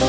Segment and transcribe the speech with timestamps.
[0.00, 0.08] Jag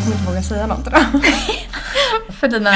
[0.00, 1.04] kommer inte våga säga något idag.
[2.40, 2.70] För dina,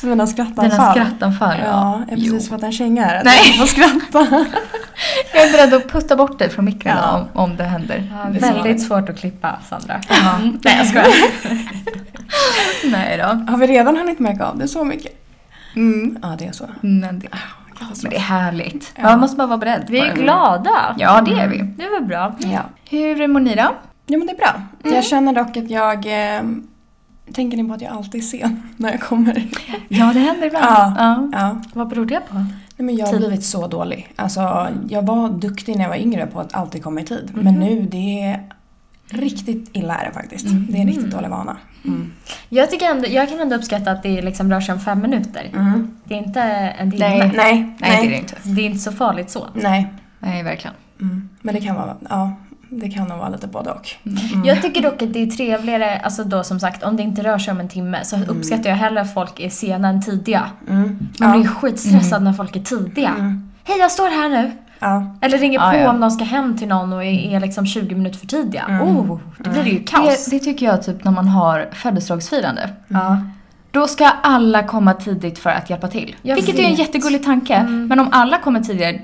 [0.00, 0.70] för mina skrattanfall.
[0.70, 1.56] dina skrattanfall.
[1.64, 3.16] Ja, jag har precis fått en känga här.
[3.18, 3.38] att Nej.
[3.46, 4.18] Jag får skratta.
[5.34, 7.26] Jag är beredd att putta bort dig från mikron Ja.
[7.34, 8.12] om, om det händer.
[8.24, 10.00] Ja, Det väldigt svårt att klippa, Sandra.
[10.08, 10.38] Ja.
[10.64, 11.08] Nej, jag skojar.
[12.90, 13.52] Nej då.
[13.52, 15.12] Har vi redan hunnit märka av det så mycket?
[15.76, 16.18] Mm.
[16.22, 16.64] Ja, det är så.
[16.80, 17.28] Men, det,
[17.80, 18.92] men det är härligt.
[18.96, 19.02] Ja.
[19.02, 20.94] Man måste bara vara beredd Vi är glada.
[20.98, 21.58] Ja, det är vi.
[21.58, 22.34] Det var bra.
[22.38, 22.60] Ja.
[22.90, 23.74] Hur mår ni då?
[24.06, 24.62] Jo men det är bra.
[24.94, 26.06] Jag känner dock att jag...
[26.36, 26.42] Eh,
[27.32, 29.48] tänker ni på att jag alltid är sen när jag kommer?
[29.88, 30.64] Ja, det händer ibland.
[30.64, 30.94] Ja.
[30.98, 31.28] Ja.
[31.32, 31.62] Ja.
[31.72, 32.34] Vad beror det på?
[32.34, 34.12] Nej, men jag har blivit så dålig.
[34.16, 37.30] Alltså, jag var duktig när jag var yngre på att alltid komma i tid.
[37.34, 38.42] Men nu, det är
[39.10, 40.46] riktigt illa är det faktiskt.
[40.68, 41.56] Det är en riktigt dålig vana.
[41.84, 42.12] Mm.
[42.48, 45.50] Jag, tycker ändå, jag kan ändå uppskatta att det liksom rör sig om fem minuter.
[45.54, 45.96] Mm.
[46.04, 47.08] Det är inte en timme.
[47.08, 47.32] Nej.
[47.36, 48.36] Nej, Nej, det är det inte.
[48.42, 49.46] Det är inte så farligt så.
[49.54, 49.92] Nej.
[50.18, 50.76] Nej, verkligen.
[51.00, 51.28] Mm.
[51.40, 52.32] Men det kan vara, ja,
[52.70, 53.88] det kan nog vara lite både och.
[54.06, 54.44] Mm.
[54.44, 57.38] Jag tycker dock att det är trevligare, alltså då som sagt, om det inte rör
[57.38, 60.50] sig om en timme så uppskattar jag hellre att folk är sena än tidiga.
[60.68, 60.98] Mm.
[61.20, 61.38] Man Ja.
[61.38, 63.08] blir skitstressad när folk är tidiga.
[63.08, 63.50] Mm.
[63.64, 64.52] Hej, jag står här nu.
[64.80, 65.16] Ja.
[65.20, 65.90] Eller ringer Ja, på ja.
[65.90, 68.64] om någon ska hem till någon och är, liksom 20 minuter för tidiga.
[68.68, 68.82] Mm.
[68.82, 70.24] Oh, då blir det ju kaos.
[70.26, 72.70] Det, det tycker jag typ när man har födelsedagsfirande.
[72.88, 73.16] Ja.
[73.70, 76.16] Då ska alla komma tidigt för att hjälpa till.
[76.22, 76.78] Jag Vilket är en vet.
[76.78, 77.54] jättegullig tanke.
[77.54, 77.86] Mm.
[77.86, 79.00] Men om alla kommer tidigare,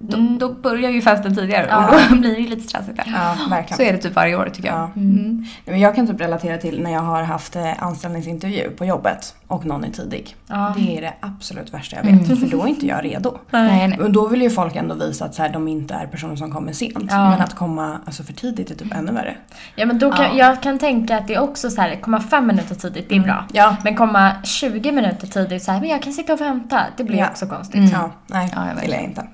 [0.00, 0.38] Mm.
[0.38, 1.88] då, då börjar ju festen tidigare Ja.
[1.88, 3.12] och då blir det ju lite stressigt där.
[3.16, 3.76] Ja, verkligen.
[3.76, 4.78] Så är det typ varje år tycker jag.
[4.78, 4.90] Ja.
[4.96, 5.44] Mm.
[5.64, 9.66] Men jag kan typ relatera till när jag har haft eh, anställningsintervju på jobbet och
[9.66, 10.36] någon är tidig.
[10.76, 12.26] Det är det absolut värsta jag vet.
[12.26, 12.36] Mm.
[12.36, 13.38] För då är inte jag redo.
[13.50, 14.00] Nej, nej.
[14.00, 16.50] Och då vill ju folk ändå visa att så här, de inte är personer som
[16.52, 17.04] kommer sent.
[17.04, 19.36] Men att komma alltså, för tidigt är typ ännu värre.
[19.74, 20.46] Ja men då kan, Ja.
[20.48, 23.20] jag kan tänka att det är också så här, komma fem minuter tidigt, det är
[23.20, 23.44] bra.
[23.52, 23.76] Ja.
[23.84, 27.24] Men komma 20 minuter tidigt så här, men jag kan sitta och vänta, det blir
[27.24, 27.76] också konstigt.
[27.78, 27.90] Mm.
[27.92, 29.26] Ja, nej, det vill jag inte.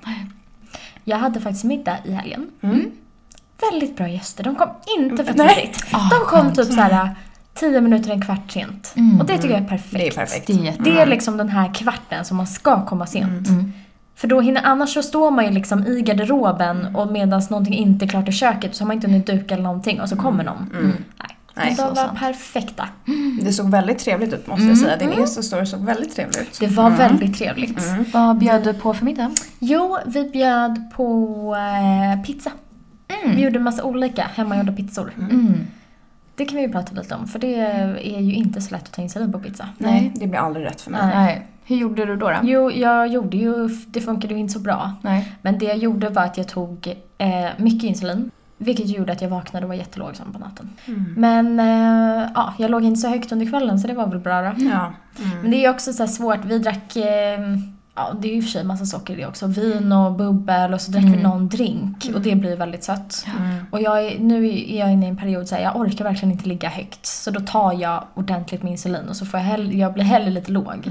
[1.07, 2.47] Jag hade faktiskt middag i helgen.
[2.61, 2.91] Mm.
[3.71, 5.55] Väldigt bra gäster, de kom inte för Nej.
[5.55, 5.85] tidigt.
[5.91, 6.55] Ah, De kom skönt.
[6.55, 7.09] typ så här
[7.53, 8.93] 10 minuter, en kvart sent.
[8.95, 9.19] Mm.
[9.19, 9.91] Och det tycker jag är perfekt.
[9.93, 10.47] Det är perfekt.
[10.47, 10.73] Det är.
[10.79, 13.47] Det är liksom den här kvarten som man ska komma sent.
[13.47, 13.73] Mm.
[14.15, 18.05] För då hinner, annars så står man ju liksom i garderoben och medan någonting inte
[18.05, 20.43] är klart i köket så har man inte hunnit duka eller någonting och så kommer
[20.43, 20.69] någon.
[20.73, 20.91] Mm.
[21.55, 21.75] Nej.
[21.77, 22.19] De var sant.
[22.19, 22.87] perfekta.
[23.41, 24.97] Det såg väldigt trevligt ut måste jag säga.
[24.97, 26.59] Din Insta-story såg väldigt trevlig ut.
[26.59, 27.79] Det var väldigt trevligt.
[28.13, 29.31] Vad bjöd du på för middag?
[29.59, 32.51] Jo, vi bjöd på eh, pizza.
[33.25, 35.11] Vi gjorde en massa olika hemmagjorda pizzor.
[35.17, 35.53] Mm.
[36.35, 38.91] Det kan vi ju prata lite om för det är ju inte så lätt att
[38.91, 39.69] ta insulin på pizza.
[39.77, 41.01] Nej, det blir aldrig rätt för mig.
[41.15, 41.47] Nej.
[41.67, 42.29] Hur gjorde du då?
[42.29, 42.35] då?
[42.43, 44.93] Jo, jag gjorde ju, det funkade ju inte så bra.
[45.01, 45.31] Nej.
[45.41, 48.31] Men det jag gjorde var att jag tog eh, mycket insulin.
[48.57, 50.69] Vilket gjorde att jag vaknade och var jättelågsam på natten.
[50.85, 51.13] Mm.
[51.17, 54.41] Men eh, ja, jag låg inte så högt under kvällen så det var väl bra
[54.41, 54.47] då.
[54.57, 54.93] Ja.
[55.25, 55.41] Mm.
[55.41, 56.45] Men det är ju också så här svårt.
[56.45, 57.39] Vi drack, eh,
[57.95, 59.47] ja det är ju i och för sig massa socker i det också.
[59.47, 61.21] Vin och bubbel och så drack vi Mm.
[61.21, 63.25] någon drink och det blir väldigt sött.
[63.37, 63.65] Mm.
[63.71, 66.31] Och jag är, nu är jag inne i en period så här, jag orkar verkligen
[66.31, 67.05] inte ligga högt.
[67.05, 70.29] Så då tar jag ordentligt med insulin och så får jag, hell, jag blir hellre
[70.29, 70.89] lite låg.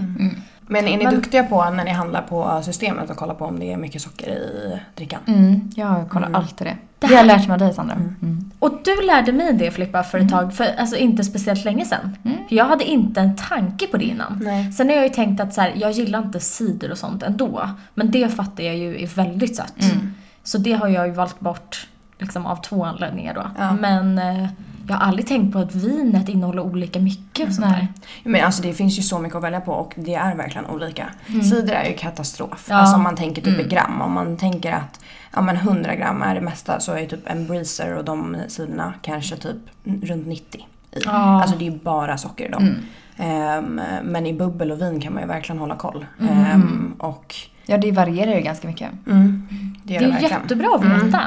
[0.69, 0.85] Mm.
[0.85, 3.59] Men är ni Men- duktiga på när ni handlar på systemet och kollar på om
[3.61, 5.21] det är mycket socker i drickan?
[5.27, 5.71] Mm.
[5.77, 6.41] Jag kollar Mm.
[6.41, 6.77] alltid det.
[6.99, 7.95] Det Det har jag lärt mig av dig Sandra.
[7.95, 8.51] Mm.
[8.59, 12.17] Och du lärde mig det Filippa för ett tag, för alltså inte speciellt länge sedan.
[12.25, 12.37] Mm.
[12.49, 14.41] För jag hade inte en tanke på det innan.
[14.45, 14.73] Nej.
[14.73, 17.71] Sen har jag ju tänkt att så här, jag gillar inte cider och sånt ändå.
[17.95, 19.83] Men det fattar jag ju är väldigt sött.
[19.83, 20.15] Mm.
[20.43, 21.87] Så det har jag ju valt bort
[22.19, 23.51] liksom, av två anledningar då.
[23.59, 23.73] Ja.
[23.73, 24.47] Men eh,
[24.89, 27.89] jag har aldrig tänkt på att vinet innehåller olika mycket och sånt Nej.
[28.25, 28.31] där.
[28.31, 31.07] Men alltså det finns ju så mycket att välja på och det är verkligen olika.
[31.51, 32.67] Cider är ju katastrof.
[32.71, 32.77] Ja.
[32.77, 33.69] Alltså om man tänker typ i Mm.
[33.69, 34.01] gram.
[34.03, 35.01] Om man tänker att
[35.35, 38.37] ja, men 100 gram är det mesta så är ju typ en breezer och de
[38.49, 39.57] ciderna kanske typ
[40.03, 40.61] runt 90
[40.93, 40.99] i.
[41.05, 41.11] Ja.
[41.43, 42.63] Alltså det är ju bara socker i dem.
[42.63, 42.79] Mm.
[43.17, 46.07] Ehm, men i bubbel och vin kan man ju verkligen hålla koll.
[46.21, 46.33] Mm.
[46.45, 47.35] Ehm, och
[47.67, 48.91] Ja, det varierar ju ganska mycket.
[49.07, 49.49] mm,
[49.85, 50.41] det Det är verkligen.
[50.41, 51.21] jättebra att veta.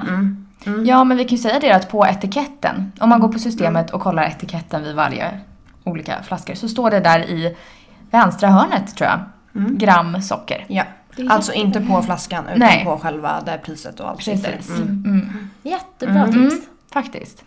[0.65, 0.85] Mm, mm, mm.
[0.85, 3.89] Ja, men vi kan ju säga det att på etiketten, om man går på systemet
[3.91, 5.39] och kollar etiketten vid varje
[5.83, 7.55] olika flaskor, så står det där i
[8.11, 9.19] vänstra hörnet, tror jag,
[9.55, 9.77] Mm.
[9.77, 10.65] gram socker.
[10.67, 10.83] Ja.
[11.29, 12.85] Alltså inte på flaskan utan Nej.
[12.85, 14.51] på själva där priset och allt sitter.
[14.51, 14.77] Precis.
[14.79, 15.03] Mm.
[15.05, 15.49] Mm.
[15.63, 16.49] Jättebra Mm.
[16.49, 16.67] tips.
[16.93, 17.43] Faktiskt.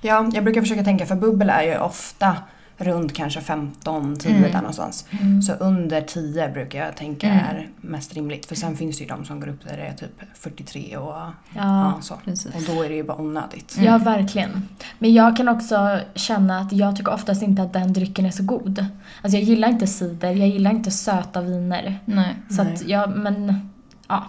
[0.00, 2.36] Ja, jag brukar försöka tänka för bubbel är ju ofta
[2.80, 4.42] runt kanske 15, 10 Mm.
[4.52, 5.06] där någonstans.
[5.10, 5.42] Mm.
[5.42, 7.38] Så under 10 brukar jag tänka Mm.
[7.44, 8.46] är mest rimligt.
[8.46, 11.06] För sen finns det ju de som går upp där det är typ 43 och
[11.14, 11.98] ja, Ja.
[12.00, 12.14] så.
[12.24, 12.54] Precis.
[12.54, 13.76] Och då är det ju bara onödigt.
[13.80, 14.68] Ja, verkligen.
[14.98, 18.42] Men jag kan också känna att jag tycker oftast inte att den drycken är så
[18.42, 18.86] god.
[19.22, 21.98] Alltså jag gillar inte cider, jag gillar inte söta viner.
[22.04, 22.34] Nej.
[22.50, 22.74] Så Nej.
[22.74, 23.70] att jag, men
[24.08, 24.24] ja,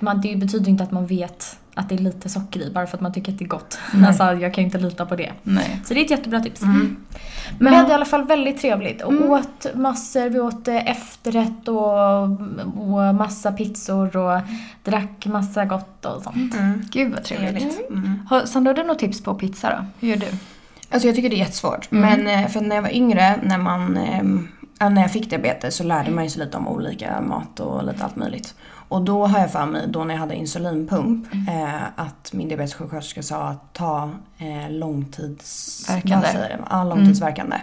[0.00, 2.96] man, det betyder inte att man vet att det är lite socker i bara för
[2.96, 3.78] att man tycker att det är gott.
[3.94, 4.06] Nej.
[4.08, 5.32] Alltså jag kan ju inte lita på det.
[5.42, 5.80] Nej.
[5.84, 6.62] Så det är ett jättebra tips.
[6.62, 6.96] Mm.
[7.58, 9.30] Men vi hade i alla fall väldigt trevligt och Mm.
[9.30, 10.28] åt massor.
[10.28, 12.22] Vi åt eh, efterrätt och,
[12.92, 14.40] och massa pizzor och
[14.84, 16.54] drack massa gott och sånt.
[16.54, 16.82] Mm.
[16.90, 17.80] Gud vad trevligt.
[17.90, 18.26] Mm.
[18.30, 19.84] Har, Sandra, har du något tips på pizza då?
[20.00, 20.26] Hur gör du?
[20.90, 21.92] Alltså jag tycker det är jättesvårt.
[21.92, 22.24] Mm.
[22.24, 23.98] Men eh, för när jag var yngre, när man
[24.78, 28.04] ja, när jag fick diabetes så lärde man sig lite om olika mat och lite
[28.04, 28.54] allt möjligt.
[28.88, 33.22] Och då har jag för mig, då när jag hade insulinpump, eh, att min diabetessjuksköterska
[33.22, 35.84] sa att ta eh, långtids...
[35.88, 36.26] Verkande.
[36.32, 36.58] det?
[36.70, 37.56] Ja, långtidsverkande.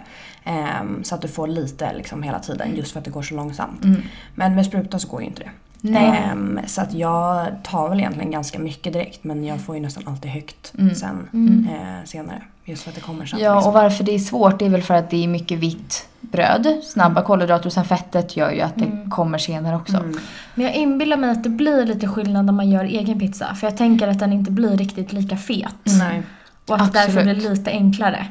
[0.44, 3.34] Ehm, så att du får lite liksom hela tiden just för att det går så
[3.34, 3.84] långsamt.
[3.84, 4.02] Mm.
[4.34, 5.50] Men med spruta så går ju inte det.
[5.84, 6.22] Nej.
[6.30, 10.02] Ehm, så att jag tar väl egentligen ganska mycket direkt men jag får ju nästan
[10.06, 10.94] alltid högt Mm.
[10.94, 11.68] sen Mm.
[11.72, 12.42] eh, senare.
[12.64, 13.38] Just för att det kommer sen.
[13.40, 13.68] Ja, liksom.
[13.68, 16.66] och varför det är svårt det är väl för att det är mycket vitt bröd,
[16.84, 19.10] snabba kolhydrater och sen fettet gör ju att det Mm.
[19.10, 19.96] kommer senare också.
[19.96, 20.18] Mm.
[20.54, 23.54] Men jag inbillar mig att det blir lite skillnad när man gör egen pizza.
[23.54, 25.74] För jag tänker att den inte blir riktigt lika fet.
[25.98, 26.22] Nej.
[26.66, 27.38] Och att det därför Absolut.
[27.38, 28.26] blir lite enklare.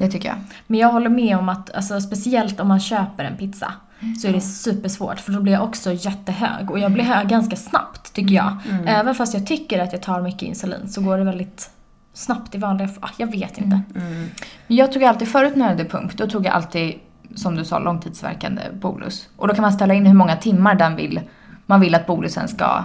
[0.00, 0.36] Det tycker jag.
[0.66, 3.72] Men jag håller med om att, alltså, speciellt om man köper en pizza,
[4.20, 6.70] så är det supersvårt för då blir jag också jättehög.
[6.70, 8.56] Och jag blir hög ganska snabbt tycker jag.
[8.86, 11.70] Även fast jag tycker att jag tar mycket insulin så går det väldigt
[12.12, 13.10] snabbt i vanliga fall.
[13.16, 13.80] Jag vet inte.
[13.96, 14.30] Mm.
[14.66, 16.94] Men Jag tog alltid, förut när jag hade pump, då tog jag alltid,
[17.34, 19.28] som du sa, långtidsverkande bolus.
[19.36, 21.20] Och då kan man ställa in hur många timmar den vill,
[21.66, 22.84] man vill att bolusen ska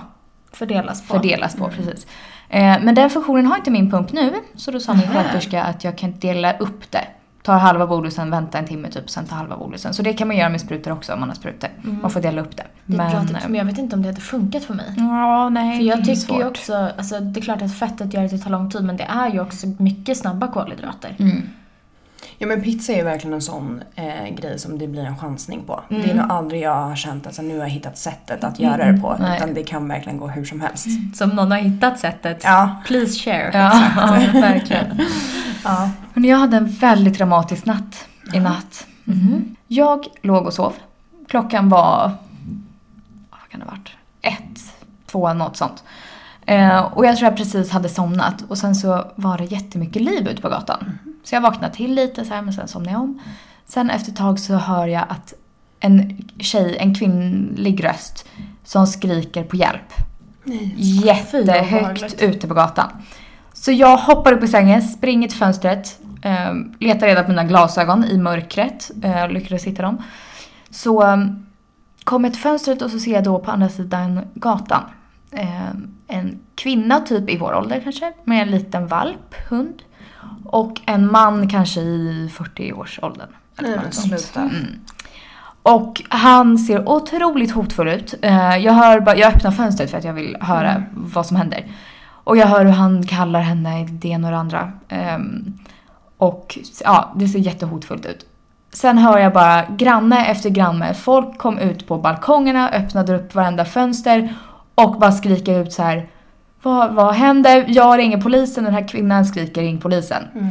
[0.52, 1.14] Fördelas på.
[1.14, 1.68] fördelas på.
[1.70, 2.08] Precis.
[2.50, 5.84] Eh, men den funktionen har inte min pump nu, så då sa min sköterska att
[5.84, 7.08] jag kan dela upp det.
[7.50, 9.94] Ta halva bolusen, vänta en timme typ, sen ta halva bolusen.
[9.94, 11.70] Så det kan man göra med sprutor också om man har sprutor.
[12.02, 12.64] Man får dela upp det.
[12.86, 14.74] Det är ett bra Men, tips, men jag vet inte om det hade funkat för
[14.74, 14.94] mig.
[14.98, 15.78] Ja, nej.
[15.78, 16.46] För jag det är tycker ju svårt.
[16.46, 19.04] också, alltså det är klart att fettet gör att det tar lång tid men det
[19.04, 21.16] är ju också mycket snabba kolhydrater.
[21.20, 21.42] Mm.
[22.38, 25.64] Ja men pizza är ju verkligen en sån eh, grej som det blir en chansning
[25.68, 25.84] på.
[25.90, 26.02] Mm.
[26.02, 28.60] Det är nog aldrig jag har känt att så, nu har jag hittat sättet att
[28.60, 29.16] göra det på.
[29.20, 29.38] Nej.
[29.38, 30.88] Utan det kan verkligen gå hur som helst.
[31.16, 32.76] Så om någon har hittat sättet, Ja.
[32.86, 33.50] please share.
[33.54, 35.02] Ja, ja, verkligen.
[35.64, 35.90] Ja.
[36.14, 38.88] Men jag hade en väldigt dramatisk natt i natt.
[39.04, 39.56] Mhm.
[39.68, 40.74] Jag låg och sov.
[41.28, 42.12] Klockan var,
[43.30, 43.90] vad kan det ha varit?
[44.22, 44.60] Ett,
[45.12, 45.84] två, något sånt.
[46.46, 50.28] Eh, och jag tror jag precis hade somnat och sen så var det jättemycket liv
[50.28, 51.00] ute på gatan.
[51.30, 53.22] Så jag vaknade till lite så här men sen somnade jag om.
[53.66, 55.34] Sen efter ett tag så hör jag att
[55.80, 58.28] en tjej, en kvinnlig röst
[58.64, 59.94] som skriker på hjälp.
[60.44, 60.74] Nej.
[60.78, 62.90] Jättehögt ute på gatan.
[63.54, 68.06] Så jag hoppar upp i sängen, springer till fönstret, eh, letar reda på mina glasögon
[68.06, 70.04] i mörkret, eh, lyckades hitta dem.
[70.70, 71.18] Så eh,
[72.04, 74.84] kommer jag till fönstret och så ser jag då på andra sidan gatan
[75.32, 75.70] eh,
[76.08, 79.82] en kvinna typ i vår ålder kanske, med en liten valp, hund.
[80.46, 83.28] Och en man kanske i 40-årsåldern.
[83.58, 84.42] eller Nej men sluta.
[84.42, 84.66] Mm.
[85.64, 88.14] Och han ser otroligt hotfull ut.
[88.22, 91.66] Eh, Jag, hör bara, jag öppnar fönstret för att jag vill höra vad som händer.
[92.24, 94.72] Och jag hör hur han kallar henne det ena och det andra.
[94.90, 95.54] Ehm,
[96.18, 98.26] och ja, det ser jättehotfullt ut.
[98.74, 100.94] Sen hör jag bara granne efter granne.
[100.94, 104.34] Folk kom ut på balkongerna, öppnade upp varenda fönster
[104.76, 106.10] och bara skriker ut så här.
[106.62, 107.66] Vad, vad händer?
[107.68, 108.64] Jag ringer polisen.
[108.64, 110.24] Den här kvinnan skriker ring polisen.
[110.36, 110.50] Mm.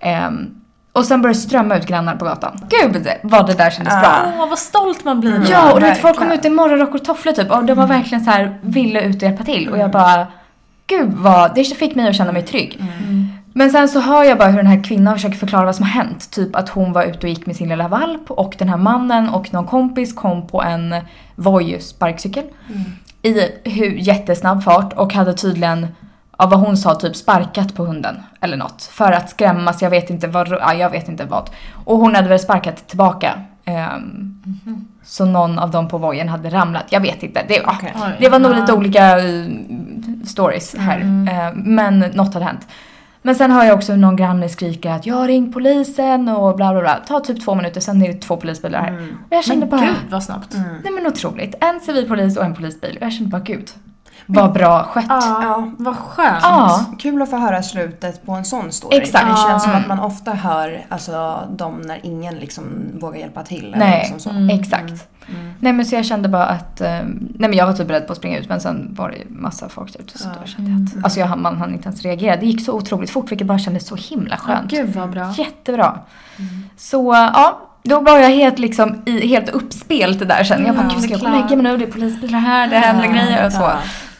[0.00, 0.54] Ehm,
[0.92, 2.60] och sen börjar det strömma ut grannar på gatan.
[2.68, 4.00] Gud vad det där kändes Ah.
[4.00, 4.32] bra.
[4.38, 5.38] Åh, vad stolt man blir.
[5.38, 5.44] då.
[5.50, 7.86] Ja, och du vet, folk kom ut i morgonrock och tofflor typ och de var
[7.86, 10.26] verkligen så här ville ut och hjälpa till och jag bara
[10.86, 12.78] Gud vad, det fick mig att känna mig trygg.
[12.80, 13.28] Mm.
[13.52, 15.90] Men sen så hör jag bara hur den här kvinnan försöker förklara vad som har
[15.92, 16.30] hänt.
[16.30, 19.28] Typ att hon var ute och gick med sin lilla valp och den här mannen
[19.28, 20.94] och någon kompis kom på en
[21.34, 22.44] Voi sparkcykel.
[23.22, 25.86] I hur, jättesnabb fart och hade tydligen,
[26.36, 28.16] av vad hon sa, typ sparkat på hunden.
[28.40, 28.82] Eller något.
[28.82, 31.50] För att skrämmas, jag vet inte vad, ja, jag vet inte vad.
[31.84, 33.40] Och hon hade väl sparkat tillbaka.
[33.64, 34.36] Ehm,
[35.04, 36.84] Så någon av dem på vojen hade ramlat.
[36.90, 37.44] Jag vet inte.
[37.48, 37.94] Det, Okej.
[38.02, 38.16] Oj.
[38.20, 39.44] det var nog lite olika eh,
[40.26, 41.00] stories här.
[41.00, 42.66] Eh, Men något hade hänt.
[43.22, 46.72] Men sen hör jag också någon granne skriker att jag har ringt polisen och bla
[46.72, 47.02] bla bla.
[47.06, 48.92] Ta typ två minuter, sen är det två polisbilar här.
[49.28, 50.56] Och jag kände Men bara, gud vad snabbt.
[50.84, 51.54] nej men otroligt.
[51.60, 52.96] En civilpolis och en polisbil.
[53.00, 53.70] Och jag kände bara, gud.
[54.26, 55.04] Vad bra skött.
[55.08, 55.70] Ja, Ja.
[55.78, 56.38] vad skönt.
[56.42, 56.84] Ja.
[56.98, 58.96] Kul att få höra slutet på en sån story.
[58.98, 59.26] Exakt.
[59.26, 59.82] Det känns som Mm.
[59.82, 62.64] att man ofta hör alltså, dem när ingen liksom
[63.00, 63.64] vågar hjälpa till.
[63.66, 64.30] Eller Nej, liksom så.
[64.30, 64.60] Mm.
[64.60, 65.08] exakt.
[65.60, 67.04] Nej men så jag kände bara att, eh, nej
[67.38, 69.92] men jag var typ beredd på att springa ut men sen var det massa folk
[69.92, 72.36] där ute så då kände jag att, alltså jag, man hann inte ens reagera.
[72.36, 74.70] Det gick så otroligt fort vilket bara kändes så himla Ja, skönt.
[74.70, 75.32] gud vad bra.
[75.38, 75.98] Jättebra.
[76.76, 80.66] Så ja, då var jag helt liksom i, helt uppspelt där sen.
[80.66, 81.76] Jag bara, Ja, gud ska jag gå och lägga mig nu?
[81.76, 83.70] Det är polisbilar här, det händer Ja, grejer och så.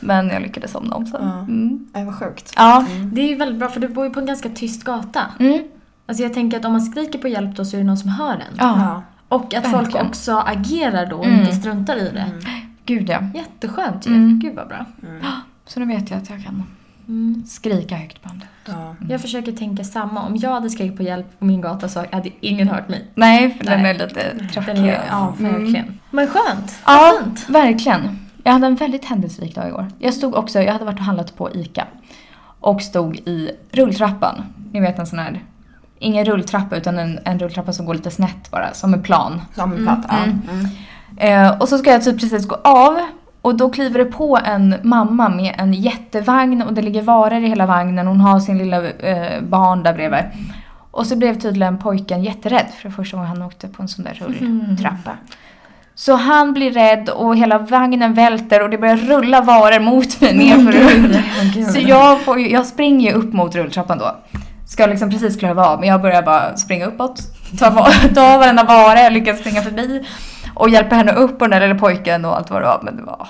[0.00, 1.23] Men jag lyckades somna om sen.
[1.23, 1.87] Mm.
[1.95, 2.52] Nej, vad sjukt.
[2.57, 2.87] Ja.
[3.12, 5.21] Det är ju väldigt bra för du bor ju på en ganska tyst gata.
[5.40, 5.62] Mm.
[6.07, 8.11] Alltså jag tänker att om man skriker på hjälp då så är det någon som
[8.11, 8.40] hör en.
[8.59, 9.02] Ja.
[9.28, 10.07] Och att folk Verkligen.
[10.07, 11.40] också agerar då och Mm.
[11.40, 12.26] inte struntar i det.
[12.85, 13.21] Gud Gud ja.
[13.35, 14.14] Jätteskönt ju.
[14.14, 14.38] Mm.
[14.42, 14.85] Gud vad bra.
[15.66, 16.62] Så nu vet jag att jag kan
[17.09, 17.42] Mm.
[17.47, 18.73] skrika högt på det.
[18.73, 18.95] Ja.
[19.09, 20.26] Jag försöker tänka samma.
[20.26, 23.04] Om jag hade skrikit på hjälp på min gata så hade ingen hört mig.
[23.14, 23.90] Nej, för den Nej.
[23.90, 24.71] är lite Den tråkig.
[24.78, 25.52] är, ja, Mm.
[25.52, 25.99] verkligen.
[26.11, 26.78] Men skönt.
[26.87, 27.49] Ja, Vad fint.
[27.50, 28.19] verkligen.
[28.44, 29.88] Jag hade en väldigt händelserik dag igår.
[29.99, 31.87] Jag stod också, jag hade varit och handlat på ICA.
[32.61, 34.44] Och stod i rulltrappan.
[34.73, 35.44] Ni vet en sån här,
[35.99, 39.40] ingen rulltrappa utan en, en rulltrappa som går lite snett bara, som en plan.
[39.54, 40.04] Som en platt.
[40.09, 40.16] Ja.
[40.16, 40.40] Mm.
[40.50, 40.66] Mm.
[41.16, 42.99] Eh, och så ska jag typ precis gå av
[43.42, 47.49] och då kliver det på en mamma med en jättevagn och det ligger varor i
[47.49, 48.06] hela vagnen.
[48.06, 50.25] Hon har sin lilla eh, barn där bredvid.
[50.90, 54.04] Och så blev tydligen pojken jätterädd för det första gången han åkte på en sån
[54.04, 55.16] där rulltrappa.
[56.00, 60.35] Så han blir rädd och hela vagnen välter och det börjar rulla varor mot mig
[60.35, 61.73] nerför.
[61.73, 64.16] Så jag, får, jag springer ju upp mot rulltrappan då.
[64.69, 67.21] Ska liksom precis klara av men jag börjar bara springa uppåt.
[67.59, 67.71] Ta,
[68.14, 70.07] ta varenda vara jag lyckas springa förbi.
[70.54, 72.80] Och hjälpa henne upp och den där lilla pojken och allt vad det var.
[72.83, 73.28] Men det var,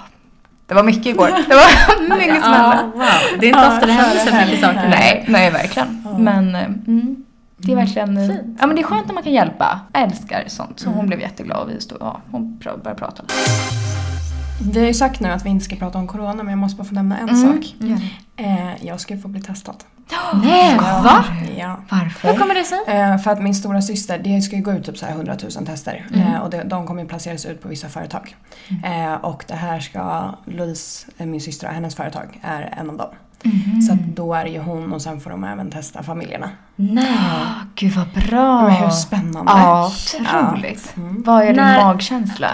[0.67, 1.31] det var mycket igår.
[1.49, 2.79] Det var mycket som hände.
[2.79, 3.41] Ja, wow.
[3.41, 4.89] Det är inte ofta det händer så mycket saker.
[4.91, 6.07] Nej, nej verkligen.
[6.19, 7.25] Men eh, mm,
[7.63, 8.17] det är verkligen...
[8.17, 8.57] eh, Fint.
[8.61, 9.81] Ja men det är skönt när man kan hjälpa.
[9.93, 10.81] Jag älskar sånt.
[10.81, 13.23] Så hon blev jätteglad och vi stod, ja, hon började prata.
[14.73, 16.77] Vi har ju sagt nu att vi inte ska prata om corona men jag måste
[16.77, 17.53] bara få nämna en Mm.
[17.63, 17.75] sak.
[18.37, 19.77] Eh, jag ska ju få bli testad.
[20.35, 21.01] Nej, Ja.
[21.05, 21.25] va?
[21.59, 21.77] Ja.
[21.91, 22.29] Varför?
[22.33, 22.79] Hur kommer det sig?
[22.87, 25.37] Eh, för att min stora syster, det ska ju gå ut typ så här 100
[25.57, 26.07] 000 tester.
[26.15, 26.29] Mm.
[26.35, 28.37] Eh, och det, de kommer ju placeras ut på vissa företag.
[28.85, 32.97] Eh, och det här ska Louise, eh, min syster och hennes företag, är en av
[32.97, 33.09] dem.
[33.45, 33.83] Mhm.
[33.83, 36.51] Så att då är det ju hon och sen får de även testa familjerna.
[36.77, 37.17] Nej.
[37.19, 38.63] Ah, Gud vad bra.
[38.63, 39.53] Men hur spännande?
[39.53, 40.95] Ja, otroligt.
[40.97, 41.23] Mm.
[41.23, 42.49] Vad är din När- magkänsla?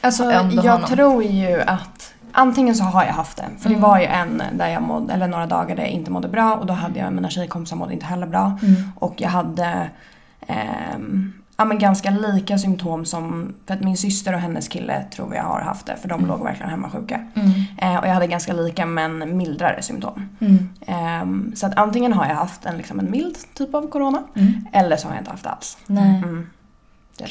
[0.00, 0.88] Alltså jag honom.
[0.88, 3.44] tror ju att antingen så har jag haft det.
[3.58, 3.80] För Mm.
[3.80, 6.54] det var ju en där jag mådde, eller några dagar där jag inte mådde bra
[6.56, 8.58] och då hade jag mina tjejkompisar mådde inte heller bra.
[8.62, 8.92] Mm.
[8.96, 9.90] Och jag hade
[10.46, 15.34] ehm, ja, men ganska lika symptom som, för att min syster och hennes kille tror
[15.34, 17.26] jag har haft det för de låg verkligen hemma sjuka.
[17.34, 17.50] Mm.
[17.78, 20.28] Eh, och jag hade ganska lika men mildare symptom.
[20.40, 20.68] Mm.
[20.86, 24.66] Ehm, så att antingen har jag haft en, liksom en mild typ av corona Mm.
[24.72, 25.78] eller så har jag inte haft det alls.
[25.86, 26.22] Nej.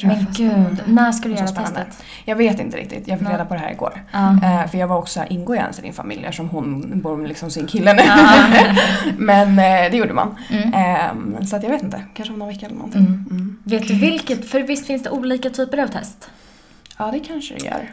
[0.02, 2.04] Men gud, när ska du göra testet?
[2.24, 4.04] Jag vet inte riktigt, jag fick reda på det här igår.
[4.12, 7.28] Eh, för jag var också, ingår jag ens i din familj eftersom hon bor med
[7.28, 8.02] liksom sin kille nu.
[8.02, 8.44] Ja.
[9.18, 10.36] Men eh, det gjorde man.
[10.50, 10.74] Mm.
[10.74, 13.00] Ehm, så att jag vet inte, kanske om någon vecka eller någonting.
[13.00, 13.26] Mm.
[13.30, 13.58] Mm.
[13.64, 14.50] Vet du vilket?
[14.50, 16.30] För visst finns det olika typer av test?
[16.98, 17.90] Ja det kanske det gör.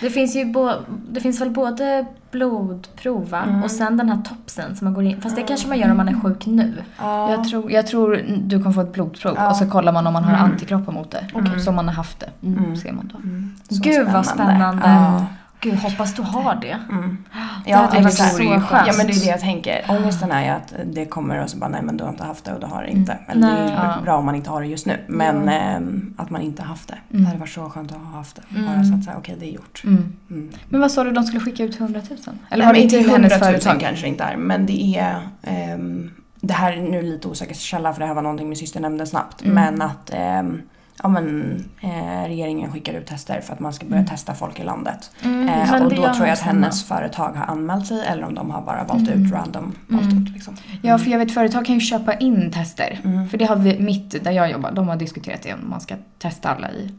[0.00, 0.70] Det finns ju bo,
[1.10, 3.34] det finns väl både blodprov?
[3.34, 3.62] Mm.
[3.64, 5.20] och sen den här topsen som man går in.
[5.20, 6.74] Fast det kanske man gör om man är sjuk nu.
[6.98, 7.30] Ja.
[7.30, 9.50] Jag, tror, jag tror du kan få ett blodprov Ja.
[9.50, 10.44] och så kollar man om man har Mm.
[10.44, 11.26] antikroppar mot det.
[11.34, 11.60] Okej.
[11.60, 12.46] Så om man har haft det.
[12.46, 12.76] Mm.
[12.76, 13.18] Ser man då.
[13.18, 13.54] Mm.
[13.70, 14.82] Så Gud, vad spännande.
[14.88, 15.26] Ja.
[15.60, 16.78] Gud, hoppas du har det.
[16.90, 17.24] Mm.
[17.64, 18.36] Det hade varit exakt.
[18.36, 18.86] så skönt.
[18.86, 19.84] Ja men det är det jag tänker.
[19.88, 22.44] Ångesten är ju att det kommer och så bara nej men du har inte haft
[22.44, 23.18] det och du har det inte.
[23.28, 23.72] Men det är.
[23.72, 23.94] Ja.
[24.04, 25.00] bra om man inte har det just nu.
[25.08, 26.98] Men ehm, att man inte haft det.
[27.10, 27.22] Mm.
[27.22, 28.42] Det hade varit så skönt att ha haft det.
[28.48, 28.84] Bara Mm.
[28.84, 29.82] så att säga, okej det är gjort.
[29.84, 30.12] Mm.
[30.30, 30.50] Mm.
[30.68, 32.18] Men vad sa du, de skulle skicka ut 100 000?
[32.18, 33.80] Eller Eller var Nej, det till inte hennes 100 000 företag?
[33.80, 34.36] kanske det inte är.
[34.36, 36.10] Men det är ehm,
[36.40, 39.06] det här är nu lite osäker källa för det här var någonting min syster nämnde
[39.06, 39.42] snabbt.
[39.42, 39.54] Mm.
[39.54, 40.62] Men att ehm,
[41.02, 44.08] ja, men, eh, regeringen skickar ut tester för att man ska börja Mm.
[44.10, 45.10] testa folk i landet.
[45.24, 48.50] Mm, Eh, och då tror jag att hennes företag har anmält sig eller om de
[48.50, 49.24] har bara valt Mm.
[49.26, 49.72] ut random.
[49.88, 50.22] Valt Mm.
[50.22, 50.56] ut, liksom.
[50.82, 53.00] Ja, för jag vet företag kan ju köpa in tester.
[53.04, 53.28] Mm.
[53.28, 55.94] För det har vi, mitt, där jag jobbar, de har diskuterat det om man ska
[56.18, 56.90] testa alla i,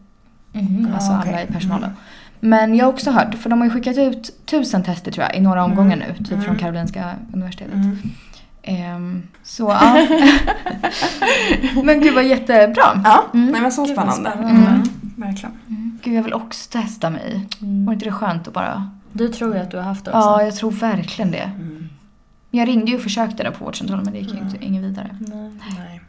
[0.93, 1.31] alltså Ah, okej.
[1.33, 1.91] alla i personalen.
[2.39, 5.35] Men jag har också hört, för de har ju skickat ut tusen tester tror jag
[5.35, 6.41] i några omgångar nu, typ Mm.
[6.43, 7.75] från Karolinska universitetet.
[8.63, 8.81] Mm.
[8.95, 10.07] Ehm, så ja.
[11.83, 13.01] men gud vad jättebra.
[13.03, 13.51] Ja, Mm.
[13.51, 14.31] nej men så Gud, spännande.
[14.31, 14.59] spännande.
[14.69, 14.81] Mm.
[15.15, 15.99] Verkligen.
[16.03, 17.47] Gud jag vill också testa mig.
[17.59, 17.93] Var Mm.
[17.93, 18.91] inte det skönt att bara...
[19.11, 20.19] Du tror ju att du har haft det också.
[20.29, 21.51] Ja, jag tror verkligen det.
[21.55, 21.89] Mm.
[22.51, 25.15] Jag ringde ju och försökte där på vårdcentralen men det gick ju inte, ingen vidare.
[25.19, 25.51] Nej.
[25.77, 26.01] Nej.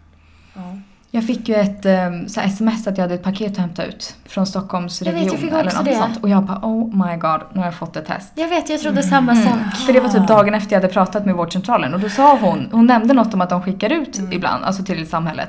[0.54, 0.78] Ja.
[1.12, 4.14] Jag fick ju ett um, så sms att jag hade ett paket att hämta ut
[4.26, 5.94] från Stockholms Jag vet, jag eller något det.
[5.94, 6.16] sånt.
[6.22, 8.32] Och jag bara oh my god, nu har jag fått ett test.
[8.34, 9.76] Jag vet, jag trodde samma sak.
[9.86, 12.68] För det var typ dagen efter jag hade pratat med vårdcentralen och då sa hon,
[12.72, 14.32] hon nämnde något om att de skickar ut Mm.
[14.32, 15.48] ibland, alltså till samhället.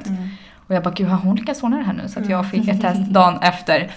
[0.71, 0.75] Mm.
[0.75, 2.09] Och jag bara gud har hon lyckats ordna det här nu?
[2.09, 3.91] Så att jag fick ett test dagen efter.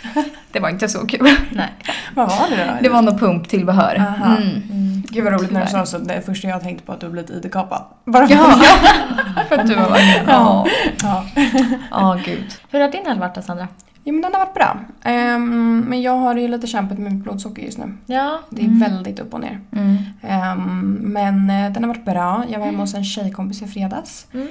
[0.53, 1.29] Det var inte så kul.
[1.51, 1.69] Nej.
[2.15, 2.73] Vad var det då?
[2.83, 3.95] Det var något pumptillbehör.
[3.95, 4.63] Mm.
[4.71, 5.03] Mm.
[5.11, 5.99] Gud vad roligt när du sa så.
[5.99, 7.83] Det första jag tänkte på att du blivit ID-kapad.
[8.05, 8.61] Bara för Ja,
[9.49, 10.25] för att du var vacker.
[10.29, 10.67] Ja,
[11.03, 11.25] ja.
[11.91, 12.45] Ja, gud.
[12.71, 13.69] Hur har din helg varit Sandra?
[14.07, 14.77] Jo men den har varit bra.
[15.03, 17.93] Ehm, men jag har ju lite kämpat med mitt blodsocker just nu.
[18.07, 18.39] Ja.
[18.51, 19.61] Det är väldigt upp och ner.
[19.73, 19.97] Mm.
[20.23, 22.45] Ehm, men eh, den har varit bra.
[22.49, 24.27] Jag var hemma hos en tjejkompis i fredags.
[24.35, 24.49] Mm.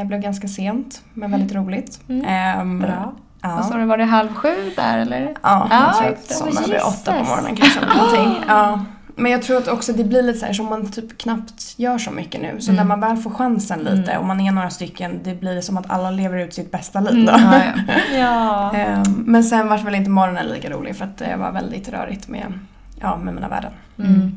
[0.00, 2.00] Eh, blev ganska sent men väldigt roligt.
[2.08, 2.24] Mm.
[2.26, 3.12] Ehm, Bra.
[3.42, 3.54] Ja.
[3.56, 5.34] Vad sa du, var det halv sju där eller?
[5.42, 6.54] Ja, Ja, jag tror det.
[6.54, 7.80] somnade vid åtta på morgonen kanske.
[7.80, 8.44] Någonting.
[8.48, 8.80] Ja.
[9.18, 11.98] Men jag tror att också det blir lite så här som man typ knappt gör
[11.98, 12.60] så mycket nu.
[12.60, 15.76] Så när man väl får chansen lite och man är några stycken, det blir som
[15.76, 17.32] att alla lever ut sitt bästa liv då.
[17.32, 17.72] Ja, ja.
[18.18, 18.72] Ja.
[18.74, 22.28] Ehm, Men sen var väl inte morgonen lika rolig för att det var väldigt rörigt
[22.28, 22.52] med,
[23.00, 23.72] ja, med mina värden.
[23.98, 24.34] Mm.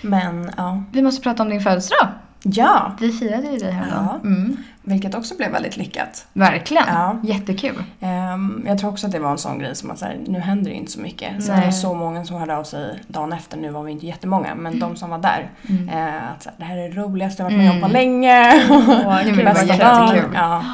[0.00, 0.82] Men ja.
[0.92, 2.08] Vi måste prata om din födelsedag.
[2.42, 4.20] Ja, Vi firade ju dig häromdagen.
[4.24, 4.56] Mm.
[4.88, 6.26] Vilket också blev väldigt lyckat.
[6.32, 6.84] Verkligen.
[6.88, 7.16] Ja.
[7.22, 7.84] Jättekul.
[8.00, 10.38] Ehm, jag tror också att det var en sån grej som att så här, nu
[10.40, 11.44] händer det inte så mycket.
[11.44, 14.06] Sen var det så många som hörde av sig dagen efter, nu var vi inte
[14.06, 15.50] jättemånga, men de som var där.
[15.92, 18.66] eh, att så här, det här är det roligaste jag varit med om på länge.
[18.70, 19.78] Åh, Bästa kul.
[19.78, 20.06] dagen.
[20.06, 20.30] jättekul.
[20.34, 20.64] Ja.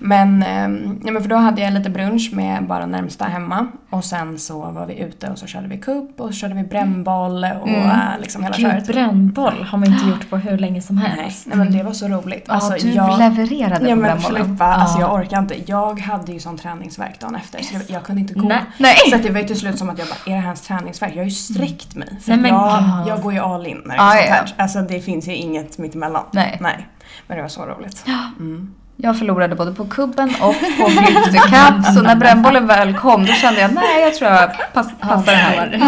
[0.00, 4.04] Men, ehm, ja, men för då hade jag lite brunch med bara närmsta hemma och
[4.04, 7.44] sen så var vi ute och så körde vi kubb och så körde vi brännboll
[7.62, 7.84] och Mm.
[7.90, 8.86] eh, liksom hela Gud, köret.
[8.86, 11.46] brännboll har man inte gjort på hur länge som helst.
[11.46, 12.44] nej men det var så roligt.
[12.48, 14.44] Ja, Alltså, du jag, levererade Ja på men den bollen.
[14.46, 15.54] Filippa, alltså jag orkar inte.
[15.70, 18.52] Jag hade ju sån träningsvärk dagen efter så jag, jag kunde inte gå.
[18.78, 18.94] Nej.
[19.10, 21.12] Så det var ju till slut som att jag bara, är det här ens träningsvärk?
[21.12, 22.08] Jag har ju sträckt mig.
[22.22, 23.04] För Nej, men- jag, Ah.
[23.08, 24.34] jag går ju all in när det Ah, är sånt ja.
[24.34, 24.62] här.
[24.62, 26.22] Alltså det finns ju inget mittemellan.
[26.32, 26.56] Nej.
[26.60, 26.88] Nej.
[27.26, 28.04] Men det var så roligt.
[28.38, 28.74] Mm.
[29.00, 30.88] Jag förlorade både på kubben och på
[31.24, 31.84] to Cup.
[31.94, 35.40] Så när brännbollen väl kom då kände jag nej jag tror jag pass, passar den
[35.40, 35.80] här.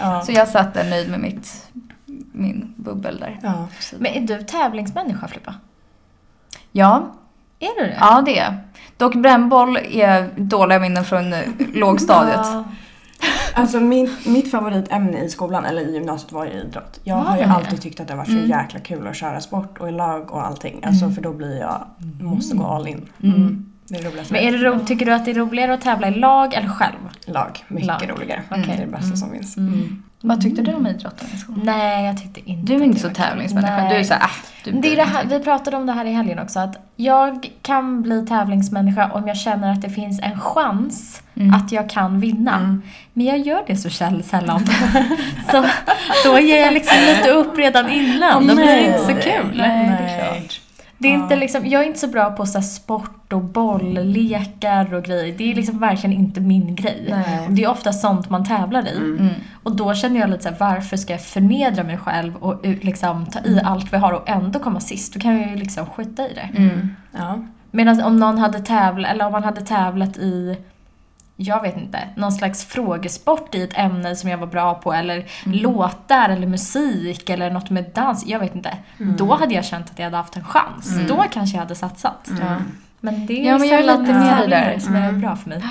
[0.00, 0.22] Ja.
[0.22, 1.66] Så jag satt där nöjd med mitt,
[2.32, 3.38] min bubbel där.
[3.42, 3.68] Ja.
[3.98, 5.54] Men är du tävlingsmänniska Filippa?
[6.72, 7.14] Ja,
[7.60, 7.96] Är du det?
[8.00, 8.54] ja det är jag.
[8.96, 11.34] Dock brännboll är dåliga minnen från
[11.74, 12.46] lågstadiet.
[13.54, 17.00] Alltså min, mitt favoritämne i skolan, eller i gymnasiet, var ju idrott.
[17.04, 17.48] Jag har ju det?
[17.50, 18.48] alltid tyckt att det var så Mm.
[18.48, 20.80] jäkla kul att köra sport och i lag och allting.
[20.84, 21.84] Alltså för då blir jag,
[22.20, 23.08] måste gå all in.
[23.22, 23.70] Mm.
[23.88, 24.30] Det är det.
[24.30, 26.68] Men är det ro- tycker du att det är roligare att tävla i lag eller
[26.68, 26.94] själv?
[27.26, 28.10] Lag, mycket Lag.
[28.10, 28.42] roligare.
[28.50, 28.64] Okej.
[28.66, 29.56] Det är det bästa som finns.
[30.24, 30.36] Mm.
[30.36, 31.60] Vad tyckte du om idrotten i skolan?
[31.64, 33.76] Nej, jag tyckte inte Du är inte så tävlingsmänniska.
[33.76, 33.88] Nej.
[33.88, 34.28] Du är såhär, äh,
[34.64, 37.50] du Det är det här, vi pratade om det här i helgen också, att jag
[37.62, 41.54] kan bli tävlingsmänniska om jag känner att det finns en chans Mm.
[41.54, 42.56] att jag kan vinna.
[42.56, 42.82] Mm.
[43.12, 44.66] Men jag gör det så sällan.
[45.50, 45.64] så
[46.24, 48.46] då ger jag liksom lite upp redan innan.
[48.46, 49.52] Då blir det inte så kul.
[49.56, 50.40] Nej, det är Nej.
[50.40, 50.60] klart.
[50.98, 55.04] Det är inte liksom, jag är inte så bra på så sport och bolllekar och
[55.04, 55.34] grejer.
[55.38, 57.06] Det är liksom verkligen inte min grej.
[57.08, 57.46] Nej.
[57.46, 58.96] Och det är ofta sånt man tävlar i.
[58.96, 59.28] Mm.
[59.62, 63.26] Och då känner jag lite så här, varför ska jag förnedra mig själv och liksom
[63.26, 65.14] ta i allt vi har och ändå komma sist?
[65.14, 66.58] Då kan jag ju liksom skita i det.
[66.58, 66.88] Mm.
[67.12, 67.44] Ja.
[67.70, 70.56] Medan om någon hade tävlat, eller om man hade tävlat i
[71.36, 75.24] jag vet inte, någon slags frågesport i ett ämne som jag var bra på eller
[75.44, 78.76] låtar eller musik eller något med dans, jag vet inte.
[78.98, 80.88] Då hade jag känt att jag hade haft en chans.
[81.08, 82.28] Då kanske jag hade satsat.
[82.40, 82.56] Ja.
[83.00, 84.78] Men det är Ja, men jag är lite med dig där.
[84.78, 85.62] som är bra för mig.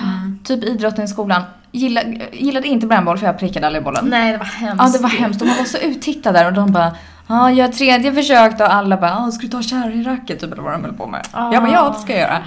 [0.44, 1.42] Typ idrotten i skolan.
[1.72, 4.04] Gilla, gillade inte brännboll för jag prickade aldrig bollen.
[4.06, 4.84] Nej, det var hemskt.
[4.84, 5.40] Ja, det var hemskt.
[5.42, 6.92] Och man var så uttittad där och de bara
[7.26, 10.40] Ja, jag har tredje försök då och alla bara "Ah, ska du ta kärringracket?
[10.40, 11.26] Typ eller vad de höll på med.
[11.32, 11.52] Ah.
[11.52, 12.42] Jag bara ja, det ska jag göra.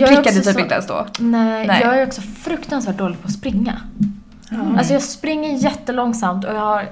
[0.00, 1.06] Jag är prickade också typ så- inte ens då.
[1.18, 1.80] Nej, Nej.
[1.84, 3.80] jag är också fruktansvärt dålig på att springa.
[4.76, 6.88] Alltså jag springer jättelångsamt och jag har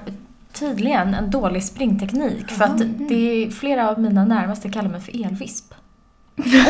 [0.53, 2.51] tydligen en dålig springteknik.
[2.51, 2.77] För att
[3.09, 5.73] det är flera av mina närmaste kallar mig för elvisp.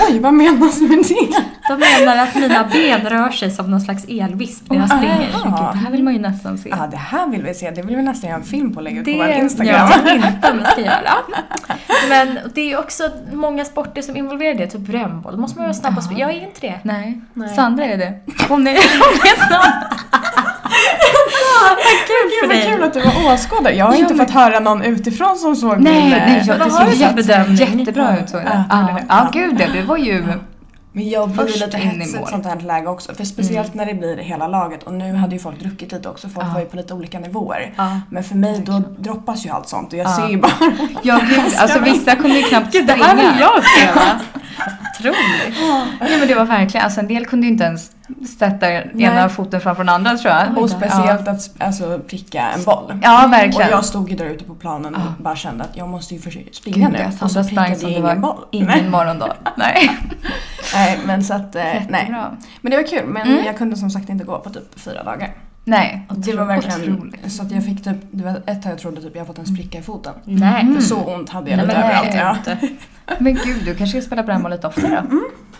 [0.09, 1.43] Oj, vad menas med det?
[1.69, 5.29] De menar att mina ben rör sig som någon slags elvisp när jag springer.
[5.45, 5.71] aha.
[5.71, 6.69] Det här vill man ju nästan se.
[6.69, 7.71] Ja, det här vill vi se.
[7.71, 9.37] Det vill vi nästan göra en film på och lägga ut på Det vår är
[9.39, 9.89] Instagram.
[10.05, 11.13] jag inte om jag ska göra.
[12.09, 15.33] Men det är också många sporter som involverar det, typ brännboll.
[15.35, 15.93] Då måste man vara snabb.
[16.17, 16.79] Jag är inte det.
[16.83, 17.21] Nej.
[17.33, 17.55] Nej.
[17.55, 18.05] Sandra är det.
[18.05, 18.77] Är, hon är
[19.47, 19.73] snabb.
[22.41, 23.73] Gud vad kul att du var åskådare.
[23.75, 26.13] Jag har Ja, inte men- fått höra någon utifrån som såg Nej, min...
[26.13, 27.55] eh, nej, jag, det såg för jätte, bedömning?
[27.79, 28.63] jättebra ut såg det.
[29.09, 30.25] Ja, gud ja, du var ju...
[30.91, 33.13] Men jag blir Först lite hetsig i ett sånt här läge också.
[33.15, 34.83] För speciellt när det blir hela laget.
[34.83, 36.29] Och nu hade ju folk druckit lite också.
[36.29, 36.53] Folk Ja.
[36.53, 37.73] var ju på lite olika nivåer.
[37.77, 37.99] Ja.
[38.11, 39.93] Men för mig då droppas ju allt sånt.
[39.93, 40.15] Och jag Ja.
[40.15, 40.51] ser ju bara...
[41.03, 43.07] Ja, gud, alltså vissa kunde ju knappt Gud, det springa.
[43.07, 44.01] här vill jag uppleva.
[44.99, 45.57] Otroligt.
[45.99, 47.91] Ja, men det var verkligen, alltså en del kunde ju inte ens
[48.39, 50.57] sätta ena foten framför den andra tror jag.
[50.57, 52.99] Och speciellt att alltså, pricka en boll.
[53.03, 53.69] Ja, Och verkligen.
[53.69, 55.13] jag stod ju där ute på planen och Ja.
[55.23, 57.05] bara kände att jag måste ju försöka springa Gud, nu.
[57.21, 58.45] Och så prickade jag det ingen var boll.
[58.51, 58.89] ingen Nej.
[58.89, 59.33] morgondag.
[59.57, 59.89] Nej.
[60.73, 62.13] Nej, men så att, eh, nej.
[62.61, 63.05] Men det var kul.
[63.07, 63.45] Men Mm.
[63.45, 65.33] jag kunde som sagt inte gå på typ fyra dagar.
[65.63, 66.07] Nej.
[66.09, 67.31] Det var verkligen Otroligt.
[67.31, 69.45] så att jag fick typ, det var ett tag jag trodde typ jag fått en
[69.45, 70.13] spricka i foten.
[70.25, 70.61] Nej.
[70.61, 70.75] Mm.
[70.75, 72.45] För så ont hade jag Nej, lite men överallt.
[72.45, 72.67] nej, Ja.
[73.17, 75.17] Men gud, du kanske ska spela brännboll lite oftare då?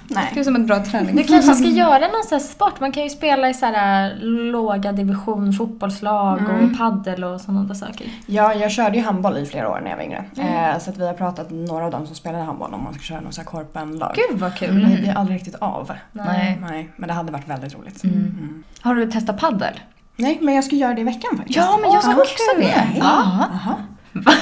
[0.10, 0.34] Det Nej.
[0.36, 1.16] är som ett bra träning.
[1.16, 2.80] Du kanske ska göra någon sån här sport.
[2.80, 7.64] Man kan ju spela i så här äh, låga division, fotbollslag och paddel och sådana
[7.64, 8.08] där saker.
[8.26, 10.26] Ja, jag körde ju handboll i flera år när jag var yngre.
[10.38, 10.54] Mm.
[10.54, 12.94] Eh, så att vi har pratat med några av dem som spelade handboll om man
[12.94, 14.16] ska köra någon sån här korpenlag.
[14.30, 14.74] Gud vad kul.
[14.74, 15.92] Men det blir aldrig riktigt av.
[16.12, 16.58] Nej.
[16.62, 18.04] Nej, men det hade varit väldigt roligt.
[18.04, 18.16] Mm.
[18.16, 18.64] Mm.
[18.82, 19.80] Har du testat paddel?
[20.16, 21.58] Nej, men jag ska göra det i veckan faktiskt.
[21.58, 22.64] Ja, men jag ska Åh, också kul.
[22.66, 22.98] det.
[23.00, 23.48] Ja.
[23.52, 23.76] Jaha.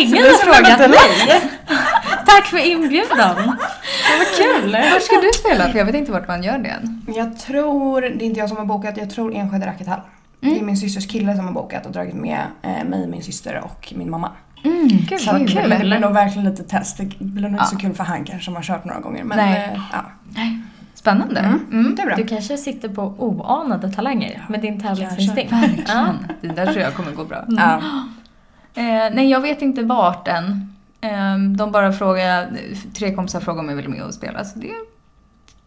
[0.00, 0.98] Ingen har frågat mig.
[2.26, 3.36] Tack för inbjudan.
[3.36, 4.72] Det var kul.
[4.72, 5.70] Var ska du spela?
[5.72, 7.02] För jag vet inte vart man gör det än.
[7.16, 10.00] Jag tror, det är inte jag som har bokat, jag tror Enskede Rackethall.
[10.40, 13.60] Det är min systers kille som har bokat och dragit med eh, mig, min syster
[13.64, 14.30] och min mamma.
[14.64, 15.78] Mm, Gud, Så vad det kul.
[15.80, 16.96] blir nog verkligen lite test.
[16.98, 17.66] Det blir nog inte Ja.
[17.70, 19.24] så kul för han kanske som har kört några gånger.
[19.24, 19.70] Men Nej.
[19.74, 20.04] eh, ja,
[20.94, 21.40] Spännande.
[21.40, 21.94] Mm.
[21.96, 22.16] det är bra.
[22.16, 25.52] Du kanske sitter på oanade talanger med din tävlingsinstinkt.
[25.52, 26.26] Verkligen.
[26.40, 27.44] Det där tror jag kommer gå bra.
[27.48, 27.80] Ja.
[28.74, 30.74] Eh, nej, jag vet inte vart än.
[31.00, 32.48] Eh, de bara frågar,
[32.94, 34.70] tre kompisar frågade om jag ville med och spela, så det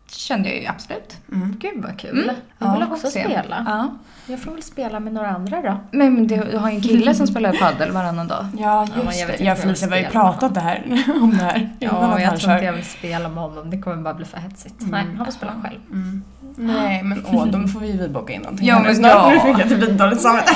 [0.09, 1.17] kände jag ju absolut.
[1.33, 1.55] Mm.
[1.59, 2.23] Gud vad kul.
[2.23, 2.35] Mm.
[2.59, 3.23] Jag vill Ja, också se.
[3.23, 3.63] spela.
[3.67, 3.89] Ja.
[4.29, 5.77] Jag får väl spela med några andra då.
[5.91, 8.45] Men men du, har ju en kille som spelar padel varannan dag.
[8.59, 9.43] Ja, just jag vet det.
[9.43, 10.83] Jag och Felicia har ju pratat det här,
[11.21, 11.69] om det här.
[11.79, 13.69] Ja, jag tror inte jag vill spela med honom.
[13.69, 14.75] Det kommer bara bli för hetsigt.
[14.79, 15.79] Nej, han får spela själv.
[15.91, 16.23] Mm.
[16.59, 18.67] Nej, men åh, då får vi boka in någonting.
[18.67, 19.11] Ja, men snart.
[19.11, 19.29] ja.
[19.29, 20.53] Nu fick jag typ lite dåligt samvete.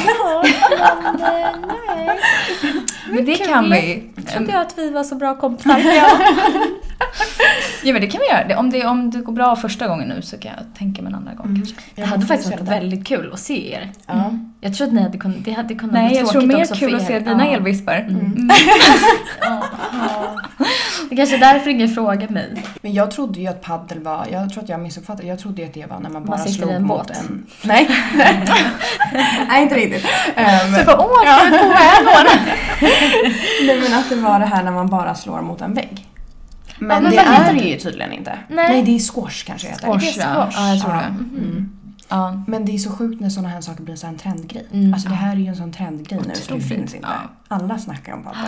[1.20, 2.20] nej.
[3.12, 4.04] Men det kan vi.
[4.28, 5.80] Trodde jag att vi var så bra kompisar.
[7.84, 8.60] Ja men det kan vi göra.
[8.60, 11.16] Om det, om det går bra första gången nu så kan jag tänka mig en
[11.16, 11.76] andra gång kanske.
[11.96, 13.92] Det hade faktiskt varit väldigt kul att se er.
[14.08, 14.34] Ja.
[14.62, 16.64] Jag tror att ni hade kunnat, det hade kunnat Nej, bli jag tror tråkigt mer
[16.66, 17.52] också kul att se dina Ja.
[17.56, 17.96] elvispar.
[18.10, 18.50] Mm.
[18.50, 18.56] Ja,
[19.92, 20.36] ja.
[21.10, 22.64] Det är kanske är därför ingen frågar mig.
[22.82, 25.68] Men jag trodde ju att paddel var, jag tror att jag missuppfattade, jag trodde ju
[25.68, 27.46] att det var när man bara i slog en mot en...
[27.64, 27.90] Nej.
[29.48, 30.06] Nej, inte riktigt.
[30.38, 31.58] Um, bara, åh, ska vi
[32.04, 32.24] prova
[33.68, 36.08] nej, men att det var det här när man bara slår mot en vägg.
[36.80, 38.40] Men, men det är det ju tydligen inte.
[38.48, 38.84] Nej.
[38.84, 39.88] det är squash kanske heter.
[39.88, 40.52] Squash, Det är ja.
[40.52, 40.56] squash.
[40.58, 41.00] Ja, jag tror Ja.
[41.00, 41.08] det.
[41.08, 41.70] Mm.
[42.10, 42.44] Ja.
[42.48, 44.68] Men det är så sjukt när sådana här saker blir så en trendgrej.
[44.74, 44.94] Mm.
[44.94, 47.08] Alltså det här är ju en sån trendgrej nu så det finns inte.
[47.48, 47.56] Ja.
[47.56, 48.40] Alla snackar om paddel.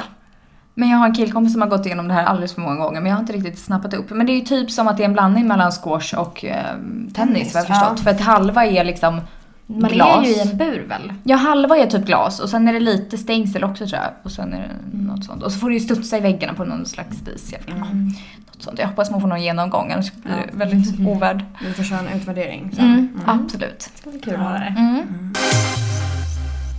[0.75, 3.01] Men jag har en killkompis som har gått igenom det här alldeles för många gånger
[3.01, 4.09] men jag har inte riktigt snappat upp.
[4.09, 6.65] Men det är ju typ som att det är en blandning mellan squash och eh,
[7.13, 7.93] tennis vad jag förstått.
[7.97, 8.03] ja.
[8.03, 9.21] För att halva är liksom
[9.67, 10.25] Man glas.
[10.25, 11.13] är ju i en bur väl?
[11.23, 14.11] Ja, halva är typ glas och sen är det lite stängsel också tror jag.
[14.23, 14.59] Och sen är
[14.91, 15.43] det något sånt.
[15.43, 17.51] Och så får du ju studsa i väggarna på någon slags vis.
[17.53, 18.79] Jag, ja, något sånt.
[18.79, 20.57] jag hoppas man får någon genomgång annars blir det Ja.
[20.57, 21.45] väldigt ovärd.
[21.67, 22.85] Vi får köra en utvärdering sen.
[22.85, 23.89] Mm, Absolut.
[23.93, 24.75] Det ska bli kul att höra det.
[24.77, 25.33] Mm.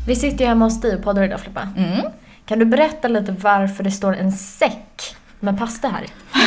[0.06, 1.68] Vi sitter ju hemma hos dig och poddar idag Filippa.
[2.46, 5.16] Kan du berätta lite varför det står en säck?
[5.44, 6.06] Med pasta här?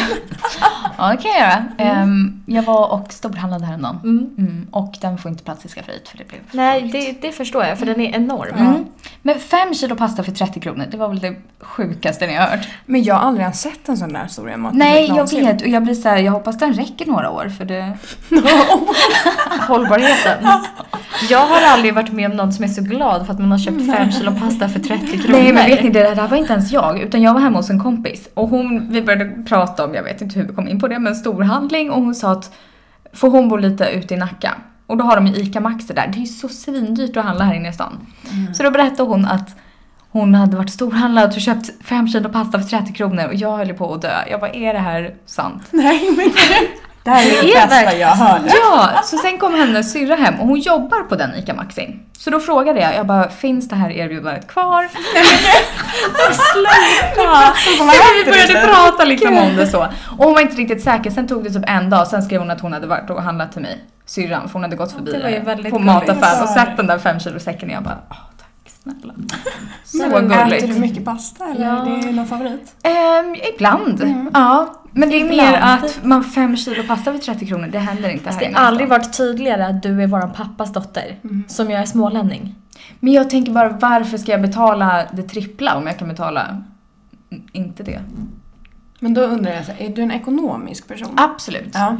[0.97, 1.65] Ja, det kan jag göra.
[1.77, 3.99] Ehm, jag var och storhandlade häromdagen.
[4.03, 4.29] Mm.
[4.37, 7.63] Mm, och den får inte plats i skafferiet för det blev Nej, det, det förstår
[7.63, 8.57] jag för den är enorm.
[8.57, 8.85] Mm.
[9.21, 12.67] Men fem kilo pasta för 30 kronor, det var väl det sjukaste ni har hört?
[12.85, 14.73] Men jag har aldrig ens sett en sån där stor mat.
[14.73, 15.61] Nej, jag vet.
[15.61, 17.97] Och jag blir så här, jag hoppas den räcker några år för det...
[19.67, 20.47] Hållbarheten.
[21.29, 23.57] Jag har aldrig varit med om någon som är så glad för att man har
[23.57, 25.39] köpt fem kilo pasta för 30 kronor.
[25.39, 26.99] Nej men vet ni, det där var inte ens jag.
[27.01, 28.29] Utan jag var hemma hos en kompis.
[28.33, 30.99] Och hon, vi började prata om, jag vet inte hur vi kom in på det,
[30.99, 31.91] men storhandling.
[31.91, 32.55] Och hon sa att,
[33.13, 34.55] för hon bor lite ute i Nacka.
[34.87, 36.07] Och då har de ju ICA Maxi där.
[36.07, 38.07] Det är ju så svindyrt att handla här inne i stan.
[38.53, 39.55] Så då berättade hon att
[40.09, 43.73] hon hade varit storhandlad och köpt fem kilo pasta för 30 kronor och jag höll
[43.73, 44.23] på att dö.
[44.29, 45.63] Jag bara, är det här sant?
[45.71, 46.31] Nej, men
[47.07, 48.51] det här är det, Det bästa jag hörde.
[48.61, 51.99] Ja, så sen kom hennes syrra hem och hon jobbar på den ICA Maxi.
[52.17, 54.83] Så då frågade jag, jag bara, finns det här erbjudandet kvar?
[56.33, 57.53] Sluta!
[58.25, 59.87] Vi började prata liksom om det så.
[60.17, 62.51] Och hon var inte riktigt säker, sen tog det typ en dag, sen skrev hon
[62.51, 65.11] att hon hade varit och handlat till mig, syrran, för hon hade gått förbi
[65.69, 68.36] på mataffären och sett den där fem kilo säcken och jag bara, tack
[68.91, 69.13] snälla.
[69.83, 70.79] Så Men Äter du gulligt.
[70.79, 71.85] mycket pasta eller Ja.
[71.87, 72.75] är det någon favorit?
[72.83, 74.73] Ehm, ibland, ja.
[74.91, 78.29] Men det är mer att man fem kilo pasta för 30 kronor, det händer inte
[78.29, 81.19] här det har aldrig varit tydligare att du är våran pappas dotter.
[81.47, 82.55] Som jag är smålänning.
[82.99, 86.47] Men jag tänker bara, varför ska jag betala det trippla om jag kan betala
[87.31, 87.99] mm, inte det?
[88.99, 91.13] Men då undrar jag, är du en ekonomisk person?
[91.17, 91.71] Absolut.
[91.73, 91.97] Ja.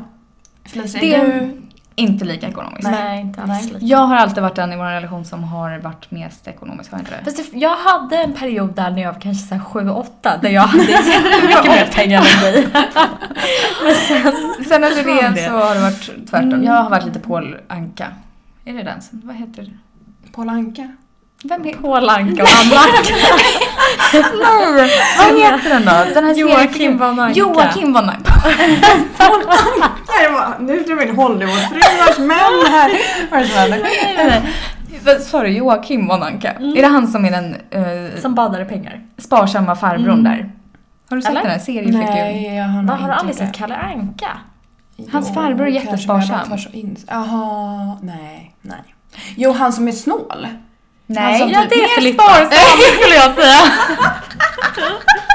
[0.65, 1.61] Felicia, Det är är du...
[1.99, 2.89] inte lika ekonomiskt.
[2.89, 3.85] Nej, inte alls lika.
[3.85, 7.01] Jag har alltid varit den i vår relation som har varit mest ekonomisk, har jag
[7.01, 7.37] inte det?
[7.37, 11.65] Fast jag hade en period där när jag var kanske 7-8 där jag hade jättemycket
[11.65, 12.67] mer pengar än dig.
[13.83, 14.33] Men sen,
[14.67, 16.63] Sen efter det så har det varit tvärtom.
[16.63, 18.07] Jag har varit lite Paul Anka.
[18.65, 20.31] Är det den som, vad heter det?
[20.31, 20.91] Paul Anka?
[21.43, 23.13] Vem heter Paul Anka och Anna Anka.
[24.13, 26.13] Nej, vad heter den då?
[26.13, 27.39] Den här Joakim von Anka.
[27.39, 28.36] Joakim von Anka.
[30.07, 32.91] Nej, vad- nu drar vi in Hollywoodfruars män här.
[33.31, 33.61] Vad är det som
[34.17, 34.49] händer?
[35.05, 35.49] Vad sa du?
[35.49, 36.51] Joakim von Anka?
[36.51, 39.01] Är det han som är den eh, Som badar i pengar.
[39.17, 40.51] sparsamma farbrorn där?
[41.09, 41.41] Har du sett Eller?
[41.41, 41.99] den här seriefigur?
[41.99, 44.37] Nej, jag har Vad har du aldrig sett Kalle Anka?
[45.11, 46.39] Hans farbror är jättesparsam.
[46.49, 46.59] jag
[47.07, 48.77] Jaha, nej, nej.
[49.35, 50.47] Jo, han som är snål.
[51.05, 51.75] Nej, som Ja, typ det
[52.07, 52.51] är sparsam
[53.01, 53.59] skulle jag säga.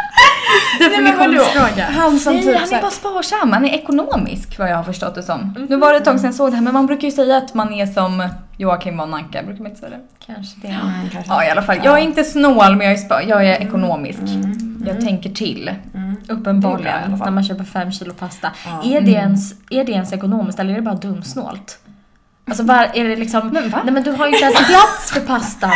[0.78, 1.84] Definitionsfråga.
[1.84, 3.52] Han som Nej, typ han är bara sparsam.
[3.52, 5.66] Han är ekonomisk vad jag har förstått det som.
[5.68, 7.36] Nu var det ett tag sedan jag såg det här men man brukar ju säga
[7.36, 10.26] att man är som Joakim von Anka, brukar man inte säga det?
[10.26, 10.68] Kanske det.
[10.68, 11.32] Mm, kanske.
[11.32, 14.18] Ja i alla fall, jag är inte snål men jag är, spa- jag är ekonomisk.
[14.20, 14.84] Mm.
[14.86, 15.70] Jag tänker till.
[15.94, 16.16] Mm.
[16.28, 18.52] Uppenbarligen, när man köper fem kilo pasta.
[18.66, 18.82] Ja.
[18.96, 21.78] Är, det ens, är det ens ekonomiskt eller är det bara dumsnålt?
[22.48, 23.48] Alltså var, är det liksom...
[23.48, 23.80] Men va?
[23.84, 25.70] Nej men du har ju inte ens plats för pastan.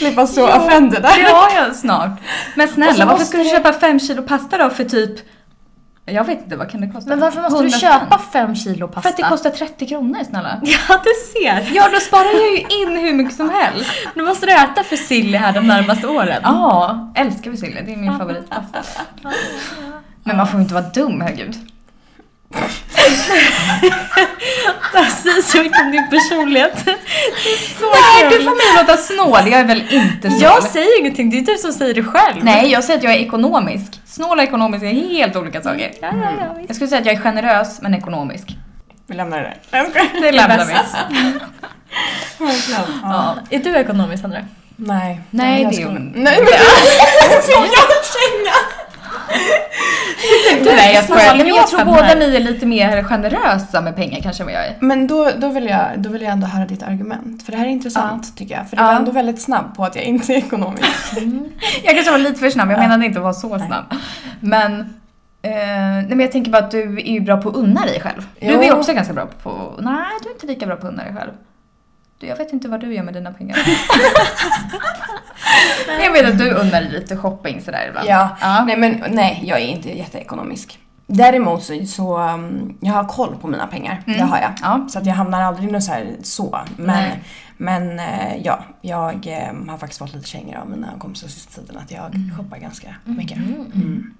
[0.00, 1.32] Jag var så offended Det där.
[1.34, 2.10] har jag snart.
[2.54, 5.18] Men snälla, varför ska du det- köpa fem kilo pasta då för typ...
[6.08, 7.10] Jag vet inte, vad kan det kosta?
[7.10, 9.02] Men varför måste du 100 köpa fem kilo pasta?
[9.02, 10.60] För att det kostar 30 kronor snälla.
[10.62, 11.74] Ja, du ser.
[11.74, 13.90] Ja, då sparar jag ju in hur mycket som helst.
[14.14, 16.40] Nu måste du äta fusilli här de närmaste åren.
[16.44, 17.82] Ja, älskar fusilli.
[17.86, 18.78] Det är min favoritpasta.
[20.24, 21.54] Men man får ju inte vara dum, herregud.
[24.92, 26.84] Det säger så mycket om din personlighet.
[26.84, 28.38] Det är så Nej, kul.
[28.38, 29.52] du får mig att låta snål.
[29.52, 30.42] Jag är väl inte snål?
[30.42, 32.44] Jag säger ingenting, det är du som säger det själv.
[32.44, 34.00] Nej, jag säger att jag är ekonomisk.
[34.06, 35.92] Snål och ekonomisk är helt olika saker.
[36.00, 36.68] Ja, ja, ja, visst.
[36.68, 38.56] Jag skulle säga att jag är generös, men ekonomisk.
[39.06, 39.78] Vi lämnar det där.
[39.78, 40.22] Jag.
[40.22, 40.72] Det lämnar vi.
[42.44, 42.80] Verkligen.
[43.02, 43.36] Ja.
[43.50, 44.38] Är du ekonomisk, Sandra?
[44.76, 45.20] Nej.
[45.30, 46.12] Nej, jag det är hon.
[46.14, 46.46] Nej, men
[47.30, 47.66] du får
[50.50, 50.76] känga.
[50.76, 51.36] Nej, jag skojar.
[51.36, 54.66] Men jag tror båda ni är lite mer generösa med pengar kanske än vad jag
[54.66, 54.76] är.
[54.80, 57.42] Men då, då, vill jag, då vill jag ändå höra ditt argument.
[57.42, 58.68] För det här är intressant tycker jag.
[58.70, 58.86] För du Ja.
[58.86, 60.84] var ändå väldigt snabb på att jag inte är ekonomisk.
[61.84, 63.84] Jag kanske var lite för snabb, jag menade inte att vara så snabb.
[64.40, 64.80] Men,
[65.42, 68.00] eh, nej, men jag tänker bara att du är ju bra på att unna dig
[68.00, 68.26] själv.
[68.40, 68.62] Du Jo.
[68.62, 69.74] är också ganska bra på...
[69.80, 71.30] Nej, du är inte lika bra på att unna dig själv.
[72.18, 73.58] Du, jag vet inte vad du gör med dina pengar.
[76.02, 78.08] jag vet att du unnar dig lite shopping sådär ibland.
[78.08, 78.36] Ja.
[78.40, 78.64] ja.
[78.64, 80.78] Nej, men nej, jag är inte jätteekonomisk.
[81.06, 84.02] Däremot så, så um, jag har koll på mina pengar.
[84.06, 84.28] Det Mm.
[84.28, 84.50] har jag.
[84.62, 84.86] Ja.
[84.90, 86.58] Så att jag hamnar aldrig något så här så.
[86.76, 87.20] Men, Nej.
[87.56, 91.76] men eh, ja, jag eh, har faktiskt fått lite kängor av mina kompisar sista tiden
[91.78, 92.36] att jag Mm.
[92.36, 93.36] shoppar ganska mycket.
[93.36, 94.14] Mm.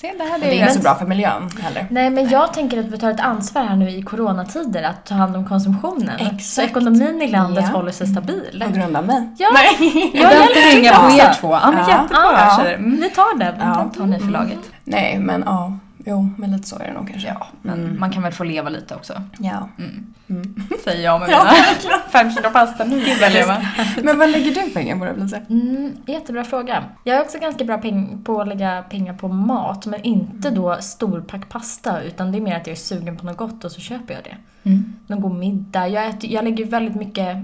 [0.00, 1.86] Se, det här det är inte så bra för miljön heller.
[1.90, 5.14] Nej, men jag tänker att vi tar ett ansvar här nu i coronatider att ta
[5.14, 6.10] hand om konsumtionen.
[6.20, 6.44] Exakt.
[6.44, 7.76] Så ekonomin i landet Ja.
[7.76, 8.64] håller sig stabil.
[8.66, 9.28] På grund av mig.
[9.38, 10.10] Ja, Nej.
[10.14, 11.16] jag Jag hjälper till på också.
[11.18, 11.52] er två.
[11.52, 11.88] Ja, men Ja.
[11.88, 12.18] jättebra.
[12.32, 12.58] Ja.
[12.62, 12.74] tjejer.
[12.76, 13.00] Mm.
[13.00, 13.54] Vi tar den.
[13.60, 13.90] Ja.
[13.96, 14.58] tar ni förlaget.
[14.84, 15.78] Nej, men ja.
[16.06, 17.28] Jo, men lite så är det nog kanske.
[17.28, 18.00] Ja, men Mm.
[18.00, 19.22] man kan väl få leva lite också.
[19.38, 19.68] Ja.
[19.78, 20.14] Mm.
[20.28, 20.54] Mm.
[20.84, 21.44] Säger jag med Ja,
[21.82, 22.84] mina fem kilo pasta.
[22.84, 23.66] Nu vill jag leva.
[24.02, 25.36] Men vad lägger du pengar på då, Lisa?
[25.50, 26.84] Mm, jättebra fråga.
[27.04, 27.82] Jag är också ganska bra
[28.24, 32.56] på att lägga pengar på mat, men inte då storpack pasta, utan det är mer
[32.56, 34.36] att jag är sugen på något gott och så köper jag det.
[34.70, 34.92] Mm.
[35.06, 35.88] Någon god middag.
[35.88, 37.36] Jag, äter, jag lägger väldigt mycket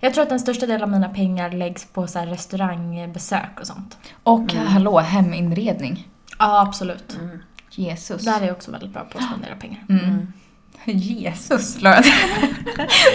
[0.00, 3.66] jag tror att den största delen av mina pengar läggs på så här restaurangbesök och
[3.66, 3.98] sånt.
[4.22, 6.08] Och hallå, heminredning.
[6.38, 7.18] Ja, absolut.
[7.70, 8.24] Jesus.
[8.24, 9.84] Där är jag också väldigt bra på att spendera pengar.
[9.88, 10.32] Mm.
[10.84, 12.12] Jesus, la jag till.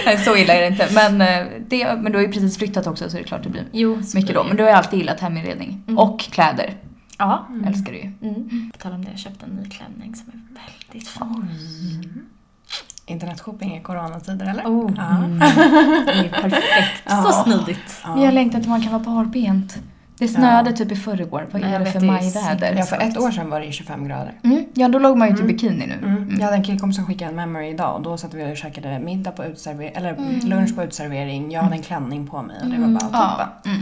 [0.06, 0.88] Nej, så illa är det inte.
[0.94, 3.48] Men, eh, det, men du har ju precis flyttat också så det är klart det
[3.48, 4.44] blir Jo, mycket då.
[4.44, 5.82] Men du har ju alltid gillat heminredning.
[5.86, 5.98] Mm.
[5.98, 6.76] Och kläder.
[7.18, 7.48] Ja.
[7.66, 8.12] Älskar du ju.
[8.22, 8.70] Mm.
[8.72, 12.26] På tal om det, jag köpte en ny klänning som är väldigt fin.
[13.06, 14.64] Internetshopping i coronatider eller?
[14.64, 14.92] Oh.
[14.96, 15.24] Ja.
[16.06, 17.10] Det är perfekt.
[17.24, 18.00] Så smidigt.
[18.04, 18.24] Ja.
[18.24, 19.78] Jag längtar till man kan vara barbent.
[20.18, 21.46] Det snöade typ i förrgår.
[21.50, 22.74] Vad är jag det för majväder?
[22.76, 24.32] Ja, för ett år sedan var det ju 25 grader.
[24.42, 24.64] Mm.
[24.74, 25.94] Ja, då låg man ju typ bikini nu.
[25.94, 26.16] Mm.
[26.16, 26.36] Mm.
[26.38, 28.98] Jag hade en killkompis som skickade en memory idag och då satt vi och käkade
[28.98, 31.50] middag på uteservering, eller lunch på uteservering.
[31.50, 33.46] Jag hade en klänning på mig och det var bara toppen.
[33.64, 33.70] Ja.
[33.70, 33.80] Mm.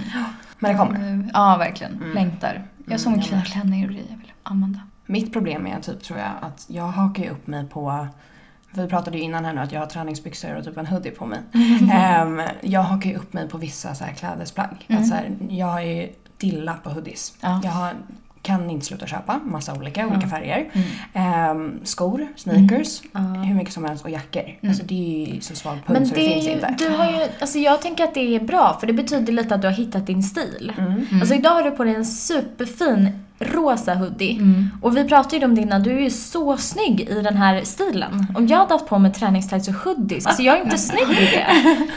[0.58, 1.28] Men det kommer.
[1.32, 1.92] Ja, verkligen.
[1.92, 2.14] Mm.
[2.14, 2.62] Längtar.
[2.84, 4.80] Jag har så Mm, mycket fina klänningar och grejer jag vill använda.
[5.06, 8.06] Mitt problem är typ tror jag att jag hakar upp mig på
[8.74, 11.26] vi pratade ju innan här nu att jag har träningsbyxor och typ en hoodie på
[11.26, 11.38] mig.
[11.92, 14.84] Ehm, jag hakar ju upp mig på vissa så här klädesplagg.
[14.88, 15.02] Mm.
[15.02, 16.08] Att så här, jag har ju
[16.38, 17.34] dilla på hoodies.
[17.40, 17.60] Ja.
[17.64, 17.92] Jag har,
[18.42, 20.70] kan inte sluta köpa massa olika, olika färger.
[20.72, 20.86] Mm.
[21.14, 23.20] Ehm, skor, sneakers, Ja.
[23.20, 24.42] hur mycket som helst och jackor.
[24.68, 26.74] Alltså det är ju så svag punkt Men så det, det finns är inte.
[26.78, 29.60] du har ju, alltså jag tänker att det är bra för det betyder lite att
[29.62, 30.72] du har hittat din stil.
[30.78, 31.06] Mm.
[31.20, 34.32] Alltså idag har du på dig en superfin rosa hoodie.
[34.32, 34.70] Mm.
[34.82, 37.60] Och vi pratade ju om det innan, du är ju så snygg i den här
[37.64, 38.26] stilen.
[38.34, 41.24] Om jag hade haft på mig träningstights och hoodies, alltså jag är inte snygg i
[41.24, 41.46] det.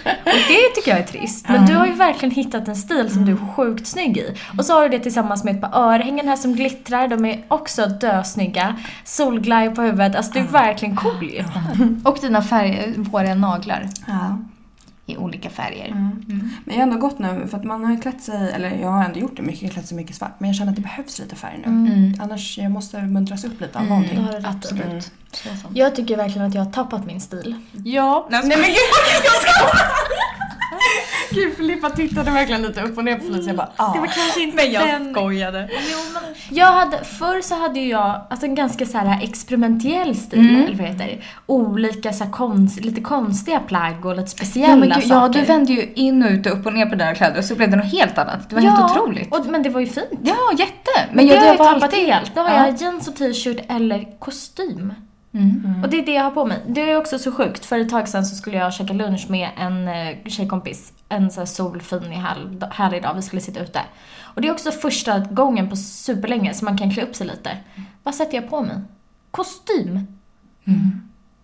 [0.06, 1.50] Och det tycker jag är trist.
[1.50, 4.36] Men du har ju verkligen hittat en stil som du är sjukt snygg i.
[4.58, 7.44] Och så har du det tillsammans med ett par örhängen här som glittrar, de är
[7.48, 8.76] också dösnygga.
[9.04, 11.44] Solglaj på huvudet, alltså du är verkligen cool ju.
[12.04, 14.38] Och dina färger, våra naglar Ja.
[15.06, 15.88] I olika färger.
[15.88, 16.24] Mm.
[16.66, 18.88] Men jag har ändå gått nu, för att man har ju klätt sig, eller jag
[18.90, 20.36] har ändå gjort det mycket, klätt sig mycket svart.
[20.40, 21.68] Men jag känner att det behövs lite färg nu.
[21.68, 22.14] Mm.
[22.22, 24.02] Annars jag måste muntras upp lite av Mm.
[24.02, 24.46] någonting.
[24.46, 24.86] Absolut.
[24.86, 25.02] Mm.
[25.02, 25.66] Sant.
[25.74, 27.56] Jag tycker verkligen att jag har tappat min stil.
[27.84, 28.28] Ja.
[28.32, 28.78] Nej, Nej men gud,
[29.24, 29.52] jag ska...
[31.36, 33.48] Gud, Filippa tittade verkligen lite upp och ner på Felicia.
[33.48, 33.94] Jag bara, ah.
[33.94, 35.70] kanske inte Men jag skojade.
[35.72, 36.24] Jo, men
[36.58, 40.64] jag hade, förr så hade ju jag alltså en ganska så här experimentell stil, Mm.
[40.66, 41.18] eller vad heter det?
[41.46, 45.40] Olika så här konst, lite konstiga plagg och lite speciella Ja, men gud, ja, saker.
[45.40, 47.56] du vände ju in och ut och upp och ner på dina kläder och så
[47.56, 48.50] blev det något helt annat.
[48.50, 49.36] Det var ja, helt otroligt.
[49.36, 50.06] Och, men det var ju fint.
[50.24, 50.92] Ja, jätte.
[51.08, 52.36] Men, Men jag, det har jag var tappat helt.
[52.36, 52.66] Nu har Ja.
[52.68, 54.94] jag jeans och t-shirt eller kostym.
[55.36, 55.84] Mm.
[55.84, 56.60] Och det är det jag har på mig.
[56.68, 57.66] Det är också så sjukt.
[57.66, 60.94] För ett tag sedan så skulle jag käka lunch med en eh, tjejkompis.
[61.10, 63.14] En så här solfin i härlig, härlig dag.
[63.14, 63.82] Vi skulle sitta ute.
[64.22, 67.58] Och det är också första gången på superlänge som man kan klä upp sig lite.
[68.04, 68.76] Vad sätter jag på mig?
[69.32, 70.08] Kostym.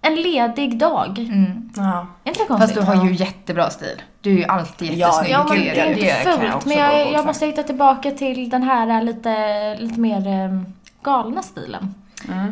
[0.02, 1.20] en ledig dag.
[1.20, 1.70] Mm.
[1.76, 2.08] Ja.
[2.24, 2.76] Inte det Fast konstigt?
[2.76, 4.02] du har ju jättebra stil.
[4.22, 5.32] Du är ju alltid jättesnygg.
[5.32, 6.66] Ja men det är inte fult.
[6.66, 10.62] Men jag, jag måste hitta tillbaka till den här lite, lite mer eh,
[11.04, 11.94] galna stilen.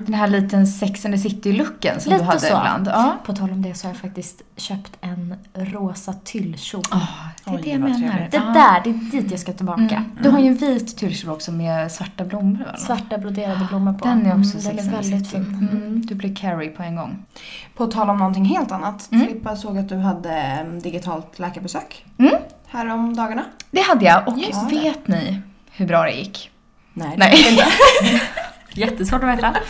[0.05, 2.47] Den här liten Sex and the City-looken som Lite du hade så.
[2.47, 2.87] ibland.
[2.87, 3.17] Ja.
[3.25, 6.83] På tal om det så har jag faktiskt köpt en rosa tyllkjol.
[6.91, 6.99] Ah,
[7.45, 7.97] det är Oj, det jag menar.
[8.09, 8.31] trevligt.
[8.31, 8.53] Det Ah.
[8.53, 9.81] där, det är dit jag ska tillbaka.
[9.81, 10.03] Mm.
[10.23, 12.77] Du har ju en vit tyllkjol också med svarta blommor va?
[12.77, 14.05] Svarta broderade blommor på.
[14.07, 15.69] Den är också Mm, Den Sex är and the väldigt fin.
[15.71, 16.01] Mm.
[16.05, 17.25] Du blir Carrie på en gång.
[17.77, 19.09] På tal om någonting helt annat.
[19.11, 19.27] Mm.
[19.27, 22.33] Filippa såg att du hade em, digitalt läkarbesök Mm.
[22.67, 23.43] här om dagarna.
[23.71, 24.75] Det hade jag och Just det.
[24.75, 26.51] vet ni hur bra det gick?
[26.93, 27.15] Nej.
[27.17, 27.33] Nej.
[28.79, 29.51] Jättesvårt att veta.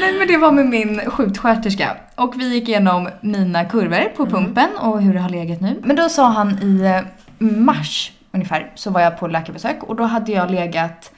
[0.00, 4.68] Nej men det var med min sjuksköterska och vi gick igenom mina kurvor på pumpen
[4.80, 5.80] och hur det har legat nu.
[5.84, 7.00] Men då sa han i eh,
[7.48, 11.12] mars ungefär så var jag på läkarbesök och då hade jag legat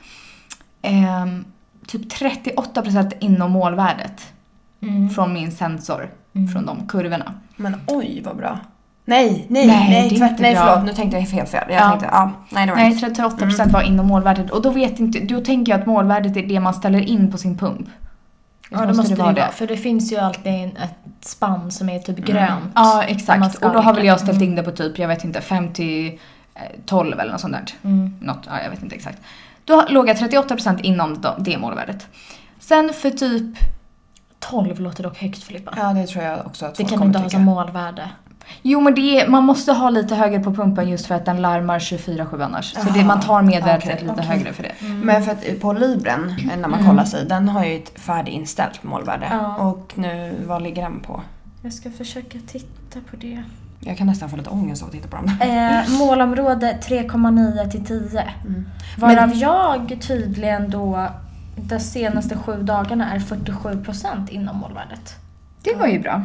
[0.82, 1.44] ehm,
[1.86, 4.30] typ 38% inom målvärdet
[4.82, 5.10] Mm.
[5.10, 6.10] från min sensor
[6.52, 7.34] från de kurvorna.
[7.56, 8.58] Men oj vad bra.
[9.06, 10.84] Nej, nej, Nej, nej, det är tvärt, inte nej förlåt.
[10.84, 11.64] Nu tänkte jag helt fel.
[11.68, 11.88] Jag Ja.
[11.90, 13.06] tänkte, ja, nej det var Nej, inte.
[13.22, 16.60] 38% var inom målvärdet och då vet inte, då tänker jag att målvärdet är det
[16.60, 17.88] man ställer in på sin pump.
[18.70, 19.48] Ja, det måste det vara.
[19.50, 22.64] För det finns ju alltid en- ett spann som är typ grönt.
[22.74, 23.64] Ja, exakt.
[23.64, 26.06] Och då har väl jag ställt in det på typ, jag vet inte, 5 till
[26.54, 27.64] eh, 12 eller något sånt där.
[27.90, 28.16] Mm.
[28.20, 29.18] Något, ja, jag vet inte exakt.
[29.64, 32.06] Då låg jag 38% inom de- det målvärdet.
[32.58, 33.56] Sen för typ,
[34.38, 35.72] 12 låter dock högt Filippa.
[35.76, 38.08] Ja det tror jag också att det kan inte ha som målvärde.
[38.62, 41.42] Jo men det är, man måste ha lite högre på pumpen just för att den
[41.42, 42.72] larmar 24-7 annars.
[42.72, 44.24] Så det, man tar medvetet okej, lite okej.
[44.24, 44.72] högre för det.
[45.04, 46.86] Men för att på Libren, eh, när man Mm.
[46.90, 49.26] kollar sig, den har ju ett färdiginställt målvärde.
[49.30, 49.56] Ja.
[49.56, 51.20] Och nu, vad ligger den på?
[51.62, 53.42] Jag ska försöka titta på det.
[53.80, 55.30] Jag kan nästan få lite ångest av att titta på dem.
[55.40, 58.22] Eh, målområde 3,9 till 10.
[58.46, 58.68] Mm.
[58.98, 61.08] Varav jag tydligen då
[61.56, 65.14] de senaste sju dagarna är 47% inom målvärdet.
[65.62, 66.22] Det var ju bra.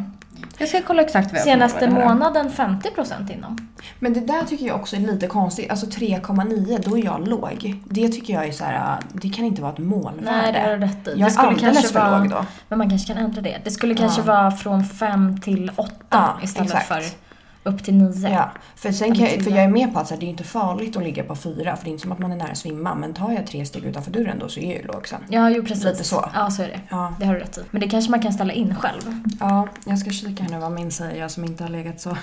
[0.58, 3.70] Jag ska kolla exakt vad jag Senaste månaden 50% inom.
[4.00, 5.72] Men det där tycker jag också är lite konstigt.
[5.72, 7.76] Alltså 3,9, då är jag låg.
[7.86, 10.32] Det tycker jag är så här, det kan inte vara ett målvärde.
[10.42, 11.14] Nej, det har du rätt i.
[11.16, 12.46] Jag det skulle är alldeles kanske för vara, låg då.
[12.70, 13.58] Men man kanske kan ändra det.
[13.64, 14.26] Det skulle kanske Ja.
[14.26, 16.88] vara från 5 till 8 Ja, istället exakt.
[16.88, 17.29] för
[17.70, 18.30] upp till 9.
[18.30, 20.30] Ja, för, sen kan jag, för jag är med på att så här, det är
[20.30, 22.52] inte farligt att ligga på fyra för det är inte som att man är nära
[22.52, 22.96] att svimma.
[22.96, 25.22] Men tar jag tre steg utanför dörren då så är jag ju låg sen.
[25.30, 25.84] Ja, jo precis.
[25.84, 26.30] Lite så.
[26.34, 26.82] Ja, så är det.
[26.90, 27.62] Ja, Det har du rätt i.
[27.72, 29.02] Men det kanske man kan ställa in själv.
[29.40, 32.18] ja, jag ska kika här nu vad min säger, jag som inte har legat så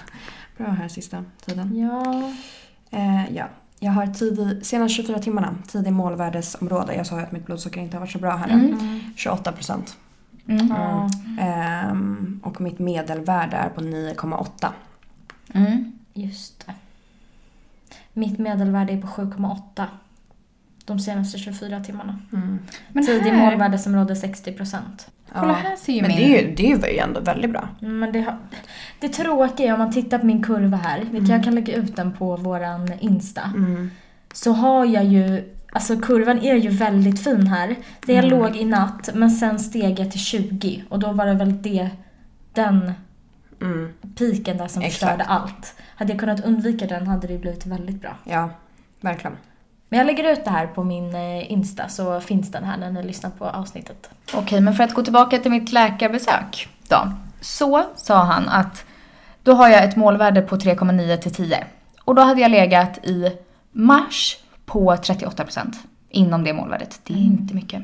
[0.56, 1.78] bra här sista tiden.
[1.78, 2.32] Ja.
[2.98, 3.44] Eh, ja,
[3.80, 6.94] jag har tid i, senaste 24 timmarna, tid i målvärdesområde.
[6.94, 8.68] Jag sa ju att mitt blodsocker inte har varit så bra här nu.
[8.68, 9.00] Mm.
[9.16, 9.96] 28 procent.
[10.48, 10.68] Mm.
[10.68, 11.10] Ja.
[11.40, 14.68] Ehm, och mitt medelvärde är på 9,8.
[15.54, 15.92] Mm.
[16.14, 16.72] Just det.
[18.12, 19.84] Mitt medelvärde är på 7,8.
[20.84, 22.18] De senaste 24 timmarna.
[22.32, 22.58] Mm.
[22.92, 24.78] Men Tid i här, målvärdesområde 60%.
[25.34, 26.18] kolla här ser ju Men min...
[26.18, 27.68] det är ju, det är ju ändå väldigt bra.
[27.80, 28.38] Men det, har,
[29.00, 31.96] det tråkiga är om man tittar på min kurva här, vilket jag kan lägga ut
[31.96, 33.42] den på våran Insta.
[33.42, 33.90] Mm.
[34.32, 37.76] Så har jag ju, alltså kurvan är ju väldigt fin här.
[38.06, 38.38] Det är Mm.
[38.38, 41.90] låg i natt men sen steg jag till 20 och då var det väl det,
[42.52, 42.92] den
[43.60, 43.92] Mm.
[44.18, 45.00] Piken där som Exakt.
[45.00, 45.74] förstörde allt.
[45.96, 48.16] Hade jag kunnat undvika den hade det blivit väldigt bra.
[48.24, 48.50] Ja,
[49.00, 49.36] verkligen.
[49.88, 52.90] Men jag lägger ut det här på min eh, Insta så finns den här när
[52.90, 54.10] ni lyssnar på avsnittet.
[54.34, 57.12] Okej, men för att gå tillbaka till mitt läkarbesök då.
[57.40, 58.84] Så sa han att
[59.42, 61.64] då har jag ett målvärde på 3,9 till 10.
[62.04, 63.36] Och då hade jag legat i
[63.72, 65.72] mars på 38%
[66.10, 67.00] inom det målvärdet.
[67.04, 67.82] Det är inte mycket.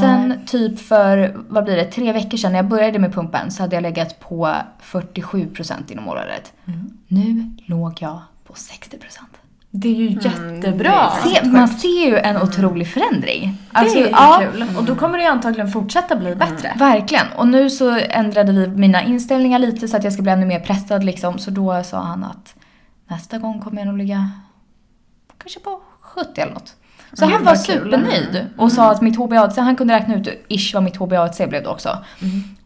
[0.00, 3.62] Sen typ för, vad blir det, tre veckor sedan när jag började med pumpen så
[3.62, 6.52] hade jag legat på 47% inom målvärdet.
[7.08, 8.98] Nu låg jag på 60%.
[9.74, 11.10] Det är ju Mm, jättebra!
[11.10, 13.58] Se, man ser ju en otrolig förändring.
[13.72, 14.66] Alltså, det är ju ja, kul.
[14.78, 16.74] Och då kommer det ju antagligen fortsätta bli bättre.
[16.78, 17.26] Verkligen.
[17.36, 20.60] Och nu så ändrade vi mina inställningar lite så att jag ska bli ännu mer
[20.60, 21.38] pressad liksom.
[21.38, 22.54] Så då sa han att
[23.08, 24.30] nästa gång kommer jag nog ligga
[25.38, 26.74] kanske på 70 eller något.
[27.12, 30.74] Så Gud, han var supernöjd och sa att mitt HbA1c, han kunde räkna ut ish
[30.74, 31.98] vad mitt HbA1c blev då också.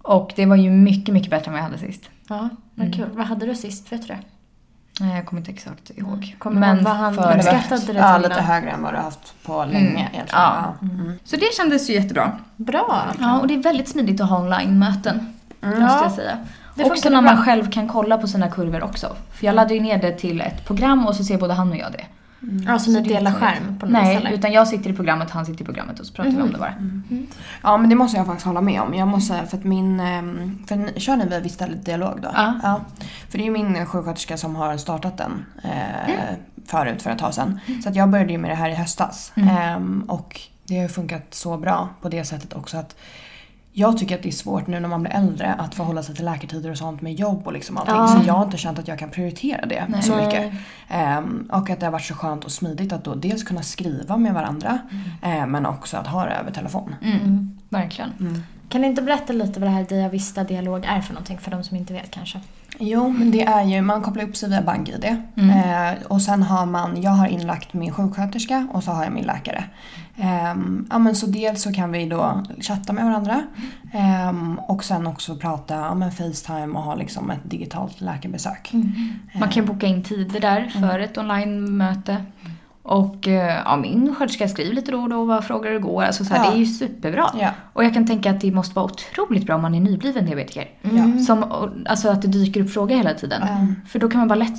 [0.02, 2.02] Och det var ju mycket, mycket bättre än vad jag hade sist.
[2.28, 3.08] Ja, vad kul.
[3.12, 3.92] Vad hade du sist?
[3.92, 4.18] Vet du det?
[5.00, 6.36] Nej, Jag kommer inte exakt ihåg.
[6.38, 9.34] Kommer ihåg vad han för- uppskattade det Ja, lite högre än vad du har haft
[9.46, 9.96] på länge Mm.
[9.96, 10.26] egentligen.
[10.32, 10.74] Ja.
[10.82, 11.12] Mm.
[11.24, 12.32] Så det kändes ju jättebra.
[12.56, 13.04] Bra!
[13.20, 15.32] Ja, och det är väldigt smidigt att ha online-möten.
[15.60, 16.38] Måste Ja, jag säga.
[16.74, 17.34] det också när bra.
[17.34, 19.16] man själv kan kolla på sina kurvor också.
[19.32, 21.76] För jag laddade ju ner det till ett program och så ser både han och
[21.76, 22.04] jag det.
[22.66, 24.30] Ja, så ni delar skärm på något Nej, eller?
[24.30, 26.58] utan jag sitter i programmet, han sitter i programmet och så pratar vi om det
[26.58, 26.74] bara.
[27.62, 28.94] ja, men det måste jag faktiskt hålla med om.
[28.94, 30.00] Jag måste, för att min...
[30.00, 32.28] ehm, För ni- kör ni via Vista Dialog då?
[32.34, 32.80] Ja.
[33.28, 36.36] För det är ju min sjuksköterska som har startat den eh, Mm.
[36.66, 37.60] förut för ett tag sedan.
[37.82, 39.32] Så att jag började ju med det här i höstas.
[39.36, 39.48] Mm.
[39.56, 42.96] Ehm, och det har ju funkat så bra på det sättet också att
[43.78, 46.24] jag tycker att det är svårt nu när man blir äldre att förhålla sig till
[46.24, 47.94] läkartider och sånt med jobb och liksom allting.
[47.94, 48.06] Ja.
[48.06, 50.02] Så jag har inte känt att jag kan prioritera det Nej.
[50.02, 50.52] så mycket.
[50.88, 54.16] Ehm, och att det har varit så skönt och smidigt att då dels kunna skriva
[54.16, 54.78] med varandra
[55.22, 56.94] eh, men också att ha det över telefon.
[57.02, 57.58] Mm.
[57.68, 58.42] Verkligen.
[58.68, 61.50] Kan du inte berätta lite vad det här Dia Vista dialog är för någonting för
[61.50, 62.40] de som inte vet kanske?
[62.78, 65.04] Jo, men det är ju, man kopplar upp sig via BankID.
[65.04, 69.24] Eh, och sen har man, jag har inlagt min sjuksköterska och så har jag min
[69.24, 69.64] läkare.
[70.16, 73.42] Ehm, ja, men så dels så kan vi då chatta med varandra
[73.92, 78.72] ehm, och sen också prata ja, men Facetime och ha liksom ett digitalt läkarbesök.
[79.40, 82.16] Man kan boka in tider där för ett online-möte.
[82.82, 86.02] Och eh, ja, min sköterska skriver lite då och då vad frågar hur det går.
[86.02, 86.50] Alltså, så här, Ja.
[86.50, 87.30] Det är ju superbra.
[87.40, 87.50] Ja.
[87.72, 90.68] Och jag kan tänka att det måste vara otroligt bra om man är nybliven diabetiker.
[90.82, 91.24] Ja.
[91.26, 91.44] Som,
[91.86, 93.42] alltså att det dyker upp frågor hela tiden.
[93.42, 93.76] Mm.
[93.88, 94.58] För då kan man bara lätt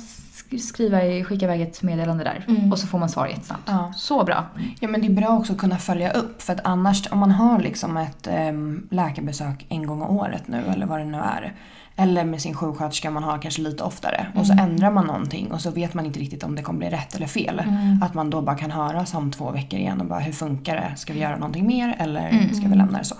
[0.56, 2.44] skriva, skicka iväg ett meddelande där.
[2.48, 2.72] Mm.
[2.72, 3.62] Och så får man svar jättesnabbt.
[3.66, 3.92] Ja.
[3.96, 4.46] Så bra.
[4.80, 7.30] Ja men det är bra också att kunna följa upp för att annars om man
[7.30, 11.54] har liksom ett em, läkarbesök en gång om året nu eller vad det nu är.
[12.00, 15.60] Eller med sin sjuksköterska man har kanske lite oftare och så ändrar man någonting och
[15.60, 17.62] så vet man inte riktigt om det kommer bli rätt eller fel.
[18.02, 20.92] Att man då bara kan höras om två veckor igen och bara hur funkar det?
[20.96, 23.14] Ska vi göra någonting mer eller ska vi lämna det så?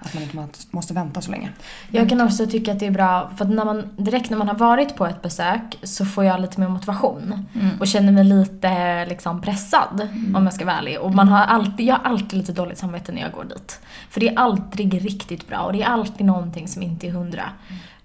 [0.00, 1.48] Att man inte må- måste vänta så länge.
[1.90, 4.48] Jag kan också tycka att det är bra för att när man, direkt när man
[4.48, 7.46] har varit på ett besök så får jag lite mer motivation.
[7.80, 11.00] Och känner mig lite liksom pressad om jag ska vara ärlig.
[11.00, 13.80] Och man har alltid, jag har alltid lite dåligt samvete när jag går dit.
[14.10, 17.42] För det är aldrig riktigt bra och det är alltid någonting som inte är hundra.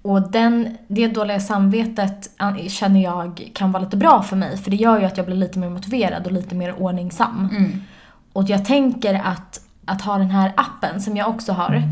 [0.07, 2.29] Och den, det dåliga samvetet
[2.67, 5.35] känner jag kan vara lite bra för mig för det gör ju att jag blir
[5.35, 7.49] lite mer motiverad och lite mer ordningsam.
[8.33, 11.83] Och jag tänker att, att ha den här appen som jag också har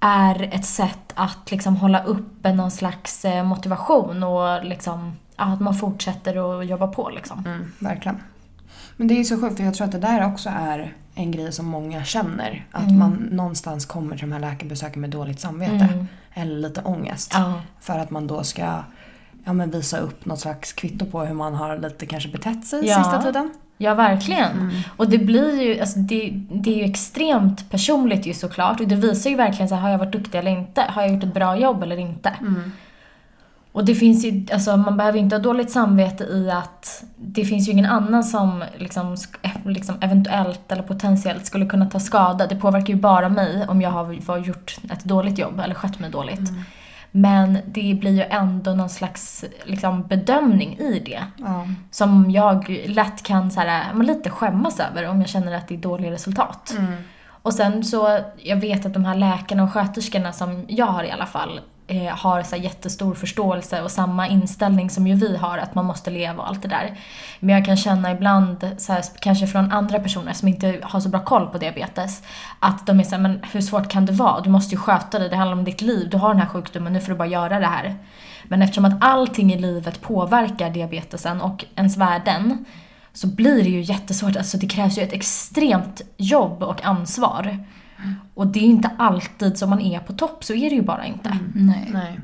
[0.00, 5.74] är ett sätt att liksom hålla uppe någon slags eh, motivation och liksom, att man
[5.74, 7.38] fortsätter att jobba på liksom.
[7.46, 8.20] Mm, verkligen.
[8.96, 11.52] Men det är så sjukt för jag tror att det där också är en grej
[11.52, 12.66] som många känner.
[12.70, 15.88] Att man någonstans kommer till de här läkarbesöken med dåligt samvete.
[15.92, 16.06] Mm.
[16.34, 17.30] Eller lite ångest.
[17.34, 17.60] Ja.
[17.80, 18.82] För att man då ska
[19.44, 22.86] ja, men visa upp något slags kvitto på hur man har lite kanske betett sig
[22.86, 22.96] Ja.
[22.96, 23.50] sista tiden.
[23.78, 24.82] Ja, verkligen.
[24.96, 28.80] Och det blir ju, alltså det, det är ju extremt personligt ju såklart.
[28.80, 30.80] Och det visar ju verkligen så här, har jag varit duktig eller inte?
[30.88, 32.32] Har jag gjort ett bra jobb eller inte?
[33.72, 37.68] Och det finns ju, alltså man behöver inte ha dåligt samvete i att det finns
[37.68, 39.16] ju ingen annan som liksom,
[39.64, 42.46] liksom eventuellt eller potentiellt skulle kunna ta skada.
[42.46, 46.10] Det påverkar ju bara mig om jag har gjort ett dåligt jobb eller skött mig
[46.10, 46.50] dåligt.
[47.10, 51.24] Men det blir ju ändå någon slags liksom, bedömning i det.
[51.36, 51.66] Ja.
[51.90, 55.78] Som jag lätt kan så här, lite skämmas över om jag känner att det är
[55.78, 56.74] dåliga resultat.
[57.24, 61.10] Och sen så, jag vet att de här läkarna och sköterskorna som jag har i
[61.10, 61.60] alla fall
[61.92, 65.84] eh, har så här jättestor förståelse och samma inställning som ju vi har, att man
[65.84, 66.98] måste leva och allt det där.
[67.40, 71.08] Men jag kan känna ibland, så här, kanske från andra personer som inte har så
[71.08, 72.22] bra koll på diabetes,
[72.58, 74.40] att de är såhär, men hur svårt kan det vara?
[74.40, 76.92] Du måste ju sköta dig, det handlar om ditt liv, du har den här sjukdomen,
[76.92, 77.96] nu får du bara göra det här.
[78.44, 82.64] Men eftersom att allting i livet påverkar diabetesen och ens värden,
[83.12, 84.36] så blir det ju jättesvårt.
[84.36, 87.64] Alltså det krävs ju ett extremt jobb och ansvar.
[88.34, 91.06] Och det är inte alltid som man är på topp, så är det ju bara
[91.06, 91.38] inte.
[91.54, 91.90] Nej.
[91.92, 92.20] Nej.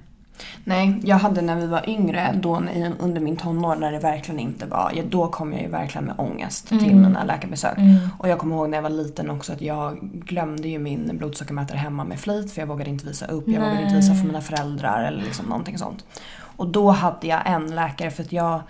[0.64, 2.62] Nej, jag hade när vi var yngre, då
[2.98, 6.14] under min tonår när det verkligen inte var, ja, då kom jag ju verkligen med
[6.18, 7.78] ångest till mina läkarbesök.
[8.18, 11.78] Och jag kommer ihåg när jag var liten också att jag glömde ju min blodsockermätare
[11.78, 14.40] hemma med flit för jag vågade inte visa upp, jag vågade inte visa för mina
[14.40, 16.04] föräldrar eller liksom någonting sånt.
[16.56, 18.60] Och då hade jag en läkare för att jag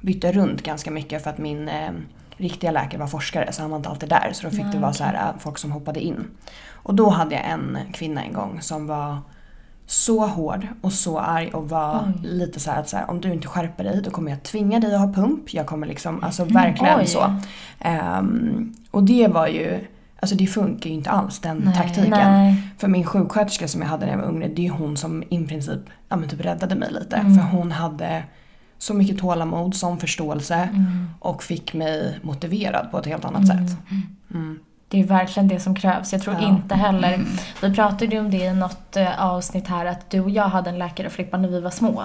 [0.00, 1.90] bytte runt ganska mycket för att min eh,
[2.36, 4.92] riktiga läkare var forskare så han var inte alltid där så då fick det vara
[4.92, 6.24] så här, eh, folk som hoppade in.
[6.72, 9.18] Och då hade jag en kvinna en gång som var
[9.86, 13.32] så hård och så arg och var lite så här att så här, om du
[13.32, 15.54] inte skärper dig då kommer jag tvinga dig att ha pump.
[15.54, 17.06] Jag kommer liksom, alltså verkligen Oj.
[17.06, 17.34] så.
[17.78, 19.86] Ehm, och det var ju,
[20.20, 21.74] alltså det funkar ju inte alls den Nej.
[21.74, 22.10] taktiken.
[22.10, 22.62] Nej.
[22.78, 25.46] För min sjuksköterska som jag hade när jag var ung, det är hon som i
[25.46, 27.16] princip ja, men typ räddade mig lite.
[27.16, 27.34] Mm.
[27.34, 28.22] För hon hade
[28.78, 31.06] så mycket tålamod, som förståelse Mm.
[31.20, 33.76] och fick mig motiverad på ett helt annat sätt.
[34.34, 34.58] Mm.
[34.88, 36.12] Det är verkligen det som krävs.
[36.12, 36.48] Jag tror Ja.
[36.48, 37.20] inte heller...
[37.62, 40.70] Vi pratade ju om det i något eh, avsnitt här att du och jag hade
[40.70, 42.02] en läkare Filippa när vi var små.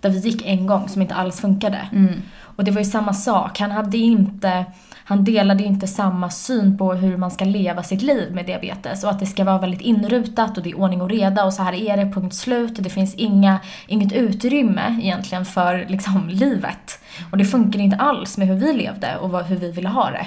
[0.00, 1.88] Där vi gick en gång som inte alls funkade.
[1.92, 2.22] Mm.
[2.40, 3.58] Och det var ju samma sak.
[3.60, 4.64] Han hade inte...
[5.06, 9.04] Han delade ju inte samma syn på hur man ska leva sitt liv med diabetes
[9.04, 11.62] och att det ska vara väldigt inrutat och det är ordning och reda och så
[11.62, 12.72] här är det, punkt slut.
[12.78, 17.00] Det finns inga, inget utrymme egentligen för liksom livet.
[17.30, 20.10] Och det funkar inte alls med hur vi levde och vad, hur vi ville ha
[20.10, 20.26] det.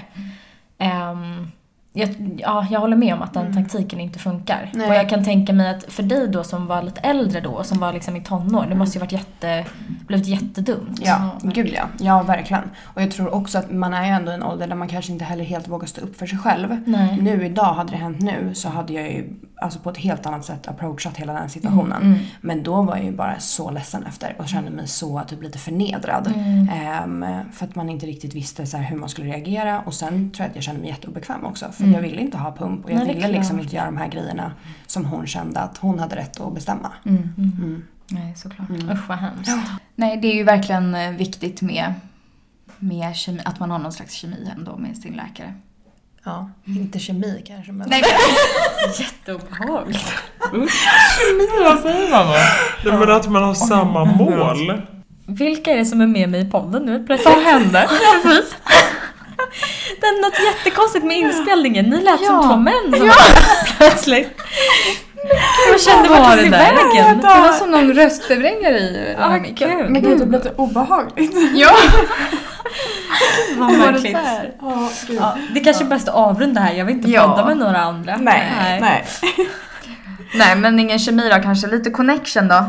[0.78, 1.52] Ehm,
[1.98, 4.72] jag, ja, jag håller med om att den taktiken inte funkar.
[4.74, 4.90] Nej.
[4.90, 7.80] Och jag kan tänka mig att för dig då som var lite äldre då, som
[7.80, 9.66] var liksom i tonår, det måste ju varit jätte,
[10.08, 11.00] blivit jättedumt.
[11.02, 11.84] Ja, gud ja.
[12.00, 12.64] Ja, verkligen.
[12.84, 15.12] Och jag tror också att man är ju ändå i en ålder där man kanske
[15.12, 16.82] inte heller helt vågar stå upp för sig själv.
[16.86, 17.18] Nej.
[17.22, 20.46] Nu idag, hade det hänt nu så hade jag ju alltså på ett helt annat
[20.46, 22.02] sätt approachat hela den situationen.
[22.02, 22.20] Mm.
[22.42, 25.60] Men då var jag ju bara så ledsen efter och kände mig så typ lite
[25.60, 26.28] förnedrad.
[26.36, 26.70] Mm.
[26.70, 29.80] Ehm, för att man inte riktigt visste så hur man skulle reagera.
[29.80, 31.72] Och sen tror jag att jag kände mig jätteobekväm också.
[31.72, 31.96] För Mm.
[31.96, 34.52] jag ville inte ha pump och jag Nej, ville liksom inte göra de här grejerna
[34.88, 36.92] som hon kände att hon hade rätt att bestämma.
[37.06, 37.34] Mm.
[37.38, 37.84] Mm.
[38.12, 38.70] Nej, såklart.
[38.70, 39.52] Usch vad hemskt.
[39.96, 41.94] Nej, det är ju verkligen eh, viktigt med,
[42.80, 45.54] med kemi, att man har någon slags kemi ändå med sin läkare.
[46.28, 47.90] Ja, inte kemi kanske men...
[47.90, 48.04] Nej,
[49.00, 50.14] Jätteobehagligt.
[51.64, 52.34] Vad säger man då?
[52.90, 54.82] Nej, men att man har samma mål.
[55.28, 57.36] Vilka är det som är med mig i podden nu plötsligt?
[57.36, 57.90] vad hände?
[58.24, 58.56] Precis.
[60.02, 61.86] Det är något jättekonstigt med inspelningen.
[61.86, 62.28] Ni lät Ja.
[62.28, 63.16] som två män som var
[63.78, 64.30] plötsligt.
[65.72, 66.50] Jag kände vart var där?
[66.50, 67.18] vägen?
[67.18, 69.70] Det var som någon röstförvrängare i den här Ah, micken.
[69.92, 71.34] Men gud, det blir lite obehagligt.
[71.56, 71.76] Ja,
[73.58, 74.14] Vad märkligt.
[74.14, 74.52] där?
[75.10, 76.74] Ja, det kanske är bäst att avrunda här.
[76.74, 77.28] Jag vill inte Ja.
[77.30, 78.18] podda med några andra.
[78.18, 78.52] Nej,
[78.82, 79.06] nej.
[80.36, 81.68] Nej, men ingen kemi då kanske.
[81.68, 82.64] Lite connection då.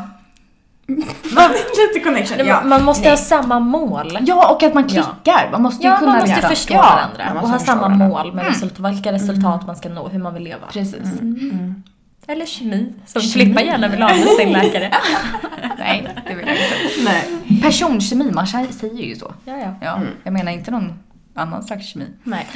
[0.88, 2.61] Lite connection, Nej, ja.
[2.64, 3.11] Man måste Nej.
[3.11, 4.18] ha samma mål.
[4.20, 5.49] Ja, och att man klickar.
[5.53, 8.09] Man måste ju Ja, kunna man måste liksom- förstå Ja, varandra och ha samma varandra.
[8.09, 10.66] mål med resultat, vilka resultat man ska nå, hur man vill leva.
[10.72, 10.94] Precis.
[11.20, 11.82] Mm.
[12.28, 13.32] Eller kemi, som Kemi.
[13.32, 14.90] Filippa gärna vill ha med sin läkare.
[15.78, 17.04] Nej, det vill jag inte.
[17.04, 17.60] Nej.
[17.62, 19.34] Personkemi, man säger ju så.
[19.44, 19.74] Ja, ja.
[19.80, 20.98] Ja, jag menar inte någon
[21.34, 22.06] annan slags kemi.
[22.24, 22.46] Nej.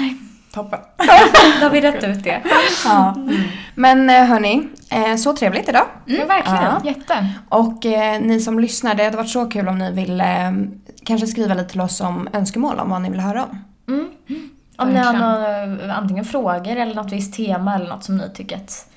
[0.55, 0.79] Toppen.
[1.61, 2.43] Då har vi rätt ut det.
[2.85, 3.17] Ja.
[3.75, 5.87] Men eh, hörni, eh, så trevligt idag.
[6.05, 6.63] Ja, verkligen.
[6.63, 6.81] Ja.
[6.85, 7.29] Jätte.
[7.49, 10.53] Och eh, ni som lyssnar, det hade varit så kul om ni ville eh,
[11.05, 13.59] kanske skriva lite till oss om önskemål om vad ni vill höra om.
[13.89, 14.09] Mm.
[14.77, 18.57] Om ni har några, antingen frågor eller något visst tema eller något som ni tycker
[18.57, 18.92] att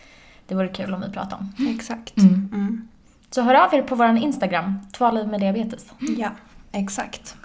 [0.47, 1.67] det vore kul om vi pratade om.
[1.67, 2.17] Exakt.
[2.17, 2.49] Mm.
[2.53, 2.87] Mm.
[3.31, 5.85] Så hör av er på vår Instagram, Tvåliv med diabetes.
[6.17, 6.29] Ja,
[6.71, 7.35] exakt.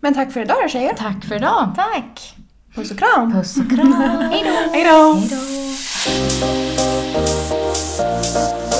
[0.00, 0.94] Men tack för idag då tjejer.
[0.94, 1.72] Tack för idag.
[1.76, 2.36] Tack!
[2.74, 3.32] Puss och kram.
[3.32, 3.92] Puss och kram.
[4.32, 4.70] Hej då!
[4.72, 5.14] Hej då.
[5.14, 5.28] Hej
[8.70, 8.73] då!